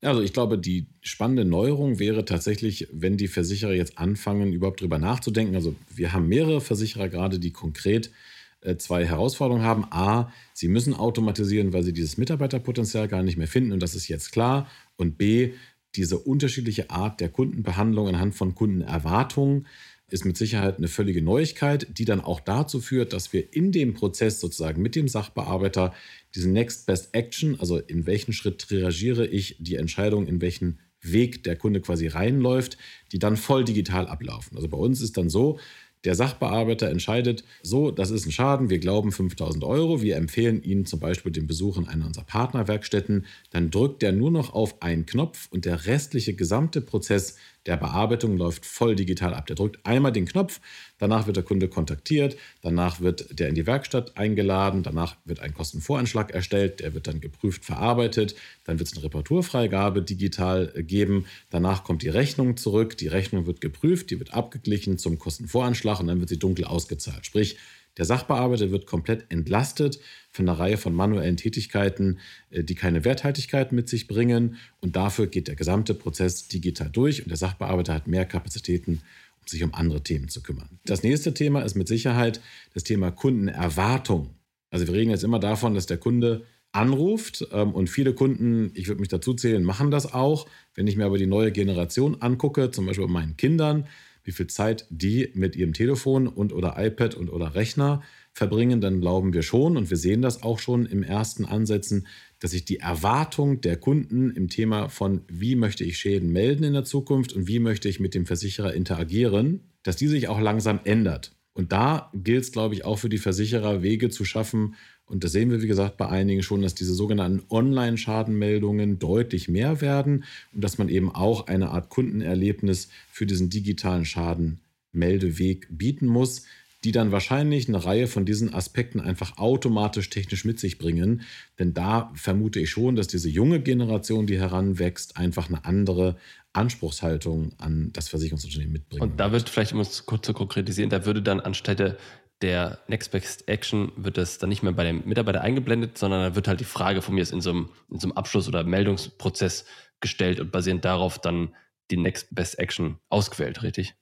Also 0.00 0.22
ich 0.22 0.32
glaube, 0.32 0.58
die 0.58 0.86
spannende 1.00 1.44
Neuerung 1.44 1.98
wäre 1.98 2.24
tatsächlich, 2.24 2.88
wenn 2.92 3.16
die 3.16 3.26
Versicherer 3.26 3.72
jetzt 3.72 3.98
anfangen, 3.98 4.52
überhaupt 4.52 4.80
darüber 4.80 4.98
nachzudenken. 4.98 5.56
Also 5.56 5.74
wir 5.92 6.12
haben 6.12 6.28
mehrere 6.28 6.60
Versicherer 6.60 7.08
gerade, 7.08 7.40
die 7.40 7.50
konkret 7.50 8.12
äh, 8.60 8.76
zwei 8.76 9.04
Herausforderungen 9.06 9.64
haben. 9.64 9.86
A, 9.90 10.32
sie 10.52 10.68
müssen 10.68 10.94
automatisieren, 10.94 11.72
weil 11.72 11.82
sie 11.82 11.92
dieses 11.92 12.16
Mitarbeiterpotenzial 12.16 13.08
gar 13.08 13.22
nicht 13.22 13.36
mehr 13.36 13.48
finden 13.48 13.72
und 13.72 13.82
das 13.82 13.96
ist 13.96 14.06
jetzt 14.08 14.30
klar. 14.30 14.68
Und 14.96 15.18
B, 15.18 15.54
diese 15.98 16.18
unterschiedliche 16.18 16.90
Art 16.90 17.20
der 17.20 17.28
Kundenbehandlung 17.28 18.06
anhand 18.08 18.34
von 18.36 18.54
Kundenerwartungen 18.54 19.66
ist 20.10 20.24
mit 20.24 20.36
Sicherheit 20.36 20.78
eine 20.78 20.88
völlige 20.88 21.20
Neuigkeit, 21.20 21.86
die 21.98 22.04
dann 22.04 22.20
auch 22.20 22.40
dazu 22.40 22.80
führt, 22.80 23.12
dass 23.12 23.32
wir 23.32 23.52
in 23.52 23.72
dem 23.72 23.94
Prozess 23.94 24.40
sozusagen 24.40 24.80
mit 24.80 24.94
dem 24.94 25.08
Sachbearbeiter 25.08 25.92
diesen 26.34 26.52
Next 26.52 26.86
Best 26.86 27.10
Action, 27.12 27.58
also 27.60 27.78
in 27.78 28.06
welchen 28.06 28.32
Schritt 28.32 28.60
triagiere 28.60 29.26
ich 29.26 29.56
die 29.58 29.74
Entscheidung, 29.74 30.26
in 30.26 30.40
welchen 30.40 30.78
Weg 31.00 31.44
der 31.44 31.56
Kunde 31.56 31.80
quasi 31.80 32.06
reinläuft, 32.06 32.78
die 33.12 33.18
dann 33.18 33.36
voll 33.36 33.64
digital 33.64 34.06
ablaufen. 34.06 34.56
Also 34.56 34.68
bei 34.68 34.78
uns 34.78 35.00
ist 35.00 35.16
dann 35.16 35.28
so, 35.28 35.58
der 36.04 36.14
Sachbearbeiter 36.14 36.88
entscheidet, 36.88 37.44
so, 37.62 37.90
das 37.90 38.10
ist 38.10 38.26
ein 38.26 38.32
Schaden, 38.32 38.70
wir 38.70 38.78
glauben 38.78 39.12
5000 39.12 39.64
Euro, 39.64 40.00
wir 40.00 40.16
empfehlen 40.16 40.62
Ihnen 40.62 40.86
zum 40.86 41.00
Beispiel 41.00 41.32
den 41.32 41.46
Besuch 41.46 41.78
in 41.78 41.88
einer 41.88 42.06
unserer 42.06 42.24
Partnerwerkstätten, 42.24 43.26
dann 43.50 43.70
drückt 43.70 44.02
er 44.02 44.12
nur 44.12 44.30
noch 44.30 44.52
auf 44.52 44.82
einen 44.82 45.06
Knopf 45.06 45.48
und 45.50 45.64
der 45.64 45.86
restliche 45.86 46.34
gesamte 46.34 46.80
Prozess 46.80 47.36
der 47.68 47.76
Bearbeitung 47.76 48.38
läuft 48.38 48.64
voll 48.64 48.96
digital 48.96 49.34
ab. 49.34 49.46
Der 49.46 49.54
drückt 49.54 49.84
einmal 49.84 50.10
den 50.10 50.24
Knopf, 50.24 50.60
danach 50.96 51.26
wird 51.26 51.36
der 51.36 51.44
Kunde 51.44 51.68
kontaktiert, 51.68 52.36
danach 52.62 53.00
wird 53.00 53.38
der 53.38 53.50
in 53.50 53.54
die 53.54 53.66
Werkstatt 53.66 54.16
eingeladen, 54.16 54.82
danach 54.82 55.16
wird 55.26 55.40
ein 55.40 55.52
Kostenvoranschlag 55.52 56.30
erstellt, 56.30 56.80
der 56.80 56.94
wird 56.94 57.06
dann 57.06 57.20
geprüft, 57.20 57.66
verarbeitet, 57.66 58.34
dann 58.64 58.78
wird 58.78 58.88
es 58.88 58.94
eine 58.96 59.04
Reparaturfreigabe 59.04 60.00
digital 60.00 60.72
geben, 60.78 61.26
danach 61.50 61.84
kommt 61.84 62.02
die 62.02 62.08
Rechnung 62.08 62.56
zurück, 62.56 62.96
die 62.96 63.08
Rechnung 63.08 63.44
wird 63.44 63.60
geprüft, 63.60 64.10
die 64.10 64.18
wird 64.18 64.32
abgeglichen 64.32 64.96
zum 64.96 65.18
Kostenvoranschlag 65.18 66.00
und 66.00 66.06
dann 66.06 66.20
wird 66.20 66.30
sie 66.30 66.38
dunkel 66.38 66.64
ausgezahlt. 66.64 67.26
Sprich, 67.26 67.58
der 67.98 68.06
Sachbearbeiter 68.06 68.70
wird 68.70 68.86
komplett 68.86 69.26
entlastet 69.30 69.98
von 70.38 70.48
einer 70.48 70.58
Reihe 70.58 70.76
von 70.76 70.94
manuellen 70.94 71.36
Tätigkeiten, 71.36 72.18
äh, 72.50 72.64
die 72.64 72.74
keine 72.74 73.04
Werthaltigkeit 73.04 73.72
mit 73.72 73.88
sich 73.88 74.06
bringen. 74.06 74.56
Und 74.80 74.96
dafür 74.96 75.26
geht 75.26 75.48
der 75.48 75.56
gesamte 75.56 75.94
Prozess 75.94 76.48
digital 76.48 76.88
durch 76.90 77.22
und 77.22 77.28
der 77.28 77.36
Sachbearbeiter 77.36 77.92
hat 77.92 78.06
mehr 78.06 78.24
Kapazitäten, 78.24 79.02
um 79.40 79.48
sich 79.48 79.62
um 79.62 79.74
andere 79.74 80.02
Themen 80.02 80.28
zu 80.28 80.42
kümmern. 80.42 80.68
Das 80.84 81.02
nächste 81.02 81.34
Thema 81.34 81.62
ist 81.62 81.74
mit 81.74 81.88
Sicherheit 81.88 82.40
das 82.72 82.84
Thema 82.84 83.10
Kundenerwartung. 83.10 84.30
Also 84.70 84.86
wir 84.86 84.94
reden 84.94 85.10
jetzt 85.10 85.24
immer 85.24 85.40
davon, 85.40 85.74
dass 85.74 85.86
der 85.86 85.98
Kunde 85.98 86.44
anruft 86.72 87.46
ähm, 87.52 87.72
und 87.72 87.90
viele 87.90 88.14
Kunden, 88.14 88.70
ich 88.74 88.88
würde 88.88 89.00
mich 89.00 89.08
dazu 89.08 89.34
zählen, 89.34 89.64
machen 89.64 89.90
das 89.90 90.12
auch. 90.12 90.46
Wenn 90.74 90.86
ich 90.86 90.96
mir 90.96 91.06
aber 91.06 91.18
die 91.18 91.26
neue 91.26 91.50
Generation 91.50 92.20
angucke, 92.20 92.70
zum 92.70 92.86
Beispiel 92.86 93.06
bei 93.06 93.12
meinen 93.12 93.36
Kindern, 93.36 93.86
wie 94.22 94.32
viel 94.32 94.46
Zeit 94.46 94.86
die 94.90 95.30
mit 95.34 95.56
ihrem 95.56 95.72
Telefon 95.72 96.28
und 96.28 96.52
oder 96.52 96.74
iPad 96.78 97.14
und 97.14 97.30
oder 97.30 97.54
Rechner 97.54 98.02
verbringen, 98.38 98.80
dann 98.80 99.00
glauben 99.00 99.34
wir 99.34 99.42
schon 99.42 99.76
und 99.76 99.90
wir 99.90 99.96
sehen 99.96 100.22
das 100.22 100.42
auch 100.42 100.58
schon 100.58 100.86
im 100.86 101.02
ersten 101.02 101.44
Ansätzen, 101.44 102.06
dass 102.40 102.52
sich 102.52 102.64
die 102.64 102.78
Erwartung 102.78 103.60
der 103.60 103.76
Kunden 103.76 104.30
im 104.30 104.48
Thema 104.48 104.88
von 104.88 105.22
wie 105.28 105.56
möchte 105.56 105.84
ich 105.84 105.98
Schäden 105.98 106.30
melden 106.30 106.64
in 106.64 106.72
der 106.72 106.84
Zukunft 106.84 107.32
und 107.34 107.48
wie 107.48 107.58
möchte 107.58 107.88
ich 107.88 108.00
mit 108.00 108.14
dem 108.14 108.26
Versicherer 108.26 108.72
interagieren, 108.72 109.60
dass 109.82 109.96
die 109.96 110.08
sich 110.08 110.28
auch 110.28 110.40
langsam 110.40 110.80
ändert. 110.84 111.32
Und 111.52 111.72
da 111.72 112.12
gilt 112.14 112.44
es, 112.44 112.52
glaube 112.52 112.74
ich, 112.74 112.84
auch 112.84 113.00
für 113.00 113.08
die 113.08 113.18
Versicherer, 113.18 113.82
Wege 113.82 114.10
zu 114.10 114.24
schaffen. 114.24 114.76
Und 115.06 115.24
das 115.24 115.32
sehen 115.32 115.50
wir, 115.50 115.60
wie 115.60 115.66
gesagt, 115.66 115.96
bei 115.96 116.08
einigen 116.08 116.44
schon, 116.44 116.62
dass 116.62 116.76
diese 116.76 116.94
sogenannten 116.94 117.42
Online-Schadenmeldungen 117.50 119.00
deutlich 119.00 119.48
mehr 119.48 119.80
werden 119.80 120.22
und 120.54 120.62
dass 120.62 120.78
man 120.78 120.88
eben 120.88 121.12
auch 121.12 121.48
eine 121.48 121.70
Art 121.70 121.88
Kundenerlebnis 121.88 122.90
für 123.10 123.26
diesen 123.26 123.50
digitalen 123.50 124.04
Schadenmeldeweg 124.04 125.66
bieten 125.70 126.06
muss, 126.06 126.44
die 126.84 126.92
dann 126.92 127.10
wahrscheinlich 127.10 127.68
eine 127.68 127.84
Reihe 127.84 128.06
von 128.06 128.24
diesen 128.24 128.54
Aspekten 128.54 129.00
einfach 129.00 129.38
automatisch 129.38 130.10
technisch 130.10 130.44
mit 130.44 130.60
sich 130.60 130.78
bringen. 130.78 131.22
Denn 131.58 131.74
da 131.74 132.12
vermute 132.14 132.60
ich 132.60 132.70
schon, 132.70 132.94
dass 132.94 133.08
diese 133.08 133.28
junge 133.28 133.60
Generation, 133.60 134.26
die 134.26 134.38
heranwächst, 134.38 135.16
einfach 135.16 135.48
eine 135.48 135.64
andere 135.64 136.16
Anspruchshaltung 136.52 137.52
an 137.58 137.90
das 137.92 138.08
Versicherungsunternehmen 138.08 138.72
mitbringen. 138.72 139.02
Und 139.02 139.18
da 139.18 139.32
wird 139.32 139.48
vielleicht, 139.48 139.72
um 139.72 139.80
es 139.80 140.06
kurz 140.06 140.26
zu 140.26 140.32
konkretisieren, 140.32 140.90
da 140.90 141.04
würde 141.04 141.22
dann 141.22 141.40
anstelle 141.40 141.98
der 142.42 142.78
Next 142.86 143.10
Best 143.10 143.48
Action 143.48 143.90
wird 143.96 144.16
das 144.16 144.38
dann 144.38 144.48
nicht 144.48 144.62
mehr 144.62 144.72
bei 144.72 144.84
dem 144.84 145.02
Mitarbeiter 145.04 145.40
eingeblendet, 145.40 145.98
sondern 145.98 146.20
da 146.20 146.36
wird 146.36 146.46
halt 146.46 146.60
die 146.60 146.64
Frage 146.64 147.02
von 147.02 147.14
mir 147.14 147.30
in 147.32 147.40
so 147.40 147.50
einem, 147.50 147.70
in 147.90 147.98
so 147.98 148.06
einem 148.06 148.16
Abschluss- 148.16 148.46
oder 148.46 148.62
Meldungsprozess 148.62 149.64
gestellt 150.00 150.38
und 150.38 150.52
basierend 150.52 150.84
darauf 150.84 151.18
dann 151.18 151.54
die 151.90 151.96
Next 151.96 152.32
Best 152.32 152.58
Action 152.58 152.98
ausgewählt, 153.08 153.62
richtig? 153.62 153.96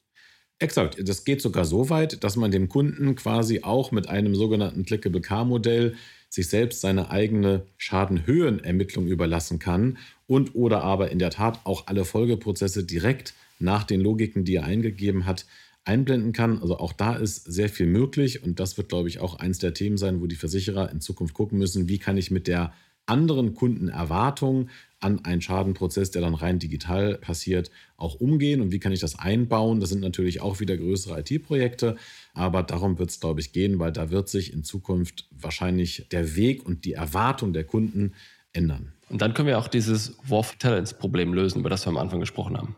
Exakt. 0.58 0.96
Das 1.06 1.24
geht 1.24 1.42
sogar 1.42 1.66
so 1.66 1.90
weit, 1.90 2.24
dass 2.24 2.36
man 2.36 2.50
dem 2.50 2.68
Kunden 2.68 3.14
quasi 3.14 3.62
auch 3.62 3.92
mit 3.92 4.08
einem 4.08 4.34
sogenannten 4.34 4.84
Clickable 4.84 5.20
Car-Modell 5.20 5.96
sich 6.30 6.48
selbst 6.48 6.80
seine 6.80 7.10
eigene 7.10 7.66
Schadenhöhenermittlung 7.76 9.06
überlassen 9.06 9.58
kann 9.58 9.98
und 10.26 10.54
oder 10.54 10.82
aber 10.82 11.10
in 11.10 11.18
der 11.18 11.30
Tat 11.30 11.60
auch 11.64 11.86
alle 11.86 12.04
Folgeprozesse 12.04 12.84
direkt 12.84 13.34
nach 13.58 13.84
den 13.84 14.00
Logiken, 14.00 14.44
die 14.44 14.56
er 14.56 14.64
eingegeben 14.64 15.26
hat, 15.26 15.46
einblenden 15.84 16.32
kann. 16.32 16.60
Also 16.60 16.78
auch 16.78 16.92
da 16.92 17.14
ist 17.14 17.44
sehr 17.44 17.68
viel 17.68 17.86
möglich 17.86 18.42
und 18.42 18.58
das 18.58 18.76
wird, 18.76 18.88
glaube 18.88 19.08
ich, 19.08 19.20
auch 19.20 19.38
eins 19.38 19.58
der 19.58 19.74
Themen 19.74 19.98
sein, 19.98 20.20
wo 20.20 20.26
die 20.26 20.36
Versicherer 20.36 20.90
in 20.90 21.00
Zukunft 21.00 21.34
gucken 21.34 21.58
müssen, 21.58 21.88
wie 21.88 21.98
kann 21.98 22.16
ich 22.16 22.30
mit 22.30 22.48
der 22.48 22.72
anderen 23.06 23.54
Kundenerwartung 23.54 24.68
an 25.00 25.24
einen 25.24 25.40
Schadenprozess, 25.40 26.10
der 26.10 26.22
dann 26.22 26.34
rein 26.34 26.58
digital 26.58 27.18
passiert, 27.18 27.70
auch 27.96 28.14
umgehen 28.14 28.60
und 28.60 28.72
wie 28.72 28.78
kann 28.78 28.92
ich 28.92 29.00
das 29.00 29.18
einbauen. 29.18 29.80
Das 29.80 29.90
sind 29.90 30.00
natürlich 30.00 30.40
auch 30.40 30.60
wieder 30.60 30.76
größere 30.76 31.20
IT-Projekte, 31.20 31.96
aber 32.34 32.62
darum 32.62 32.98
wird 32.98 33.10
es, 33.10 33.20
glaube 33.20 33.40
ich, 33.40 33.52
gehen, 33.52 33.78
weil 33.78 33.92
da 33.92 34.10
wird 34.10 34.28
sich 34.28 34.52
in 34.52 34.64
Zukunft 34.64 35.28
wahrscheinlich 35.30 36.06
der 36.10 36.36
Weg 36.36 36.66
und 36.66 36.84
die 36.84 36.94
Erwartung 36.94 37.52
der 37.52 37.64
Kunden 37.64 38.14
ändern. 38.52 38.92
Und 39.08 39.22
dann 39.22 39.34
können 39.34 39.48
wir 39.48 39.58
auch 39.58 39.68
dieses 39.68 40.16
War 40.26 40.40
of 40.40 40.56
Talents 40.56 40.94
Problem 40.94 41.32
lösen, 41.32 41.60
über 41.60 41.70
das 41.70 41.86
wir 41.86 41.90
am 41.90 41.98
Anfang 41.98 42.20
gesprochen 42.20 42.56
haben. 42.56 42.74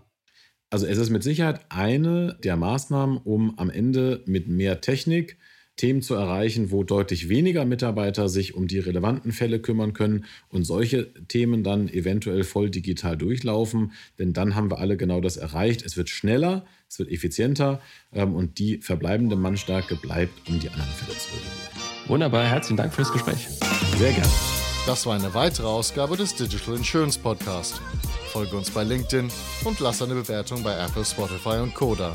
Also 0.70 0.86
es 0.86 0.98
ist 0.98 1.08
mit 1.08 1.22
Sicherheit 1.22 1.60
eine 1.70 2.36
der 2.44 2.56
Maßnahmen, 2.56 3.16
um 3.16 3.58
am 3.58 3.70
Ende 3.70 4.22
mit 4.26 4.48
mehr 4.48 4.82
Technik 4.82 5.38
Themen 5.78 6.02
zu 6.02 6.14
erreichen, 6.14 6.70
wo 6.70 6.84
deutlich 6.84 7.30
weniger 7.30 7.64
Mitarbeiter 7.64 8.28
sich 8.28 8.54
um 8.54 8.68
die 8.68 8.78
relevanten 8.78 9.32
Fälle 9.32 9.60
kümmern 9.60 9.94
können 9.94 10.26
und 10.50 10.64
solche 10.64 11.12
Themen 11.28 11.64
dann 11.64 11.88
eventuell 11.88 12.44
voll 12.44 12.68
digital 12.68 13.16
durchlaufen. 13.16 13.92
Denn 14.18 14.34
dann 14.34 14.54
haben 14.54 14.70
wir 14.70 14.78
alle 14.78 14.98
genau 14.98 15.22
das 15.22 15.38
erreicht. 15.38 15.82
Es 15.86 15.96
wird 15.96 16.10
schneller, 16.10 16.66
es 16.88 16.98
wird 16.98 17.10
effizienter 17.10 17.80
ähm, 18.12 18.34
und 18.34 18.58
die 18.58 18.78
verbleibende 18.78 19.36
Mannstärke 19.36 19.96
bleibt, 19.96 20.48
um 20.48 20.60
die 20.60 20.68
anderen 20.68 20.90
Fälle 20.90 21.16
zu 21.16 21.28
regulieren. 21.28 22.08
Wunderbar, 22.08 22.44
herzlichen 22.44 22.76
Dank 22.76 22.92
für 22.92 23.02
das 23.02 23.12
Gespräch. 23.12 23.48
Sehr 23.96 24.12
gerne. 24.12 24.30
Das 24.86 25.04
war 25.06 25.14
eine 25.14 25.32
weitere 25.34 25.66
Ausgabe 25.66 26.16
des 26.16 26.34
Digital 26.34 26.76
Insurance 26.76 27.18
Podcast. 27.18 27.80
Folge 28.32 28.56
uns 28.56 28.70
bei 28.70 28.84
LinkedIn 28.84 29.30
und 29.64 29.80
lass 29.80 30.02
eine 30.02 30.14
Bewertung 30.14 30.62
bei 30.62 30.74
Apple, 30.78 31.04
Spotify 31.04 31.60
und 31.62 31.74
Koda. 31.74 32.12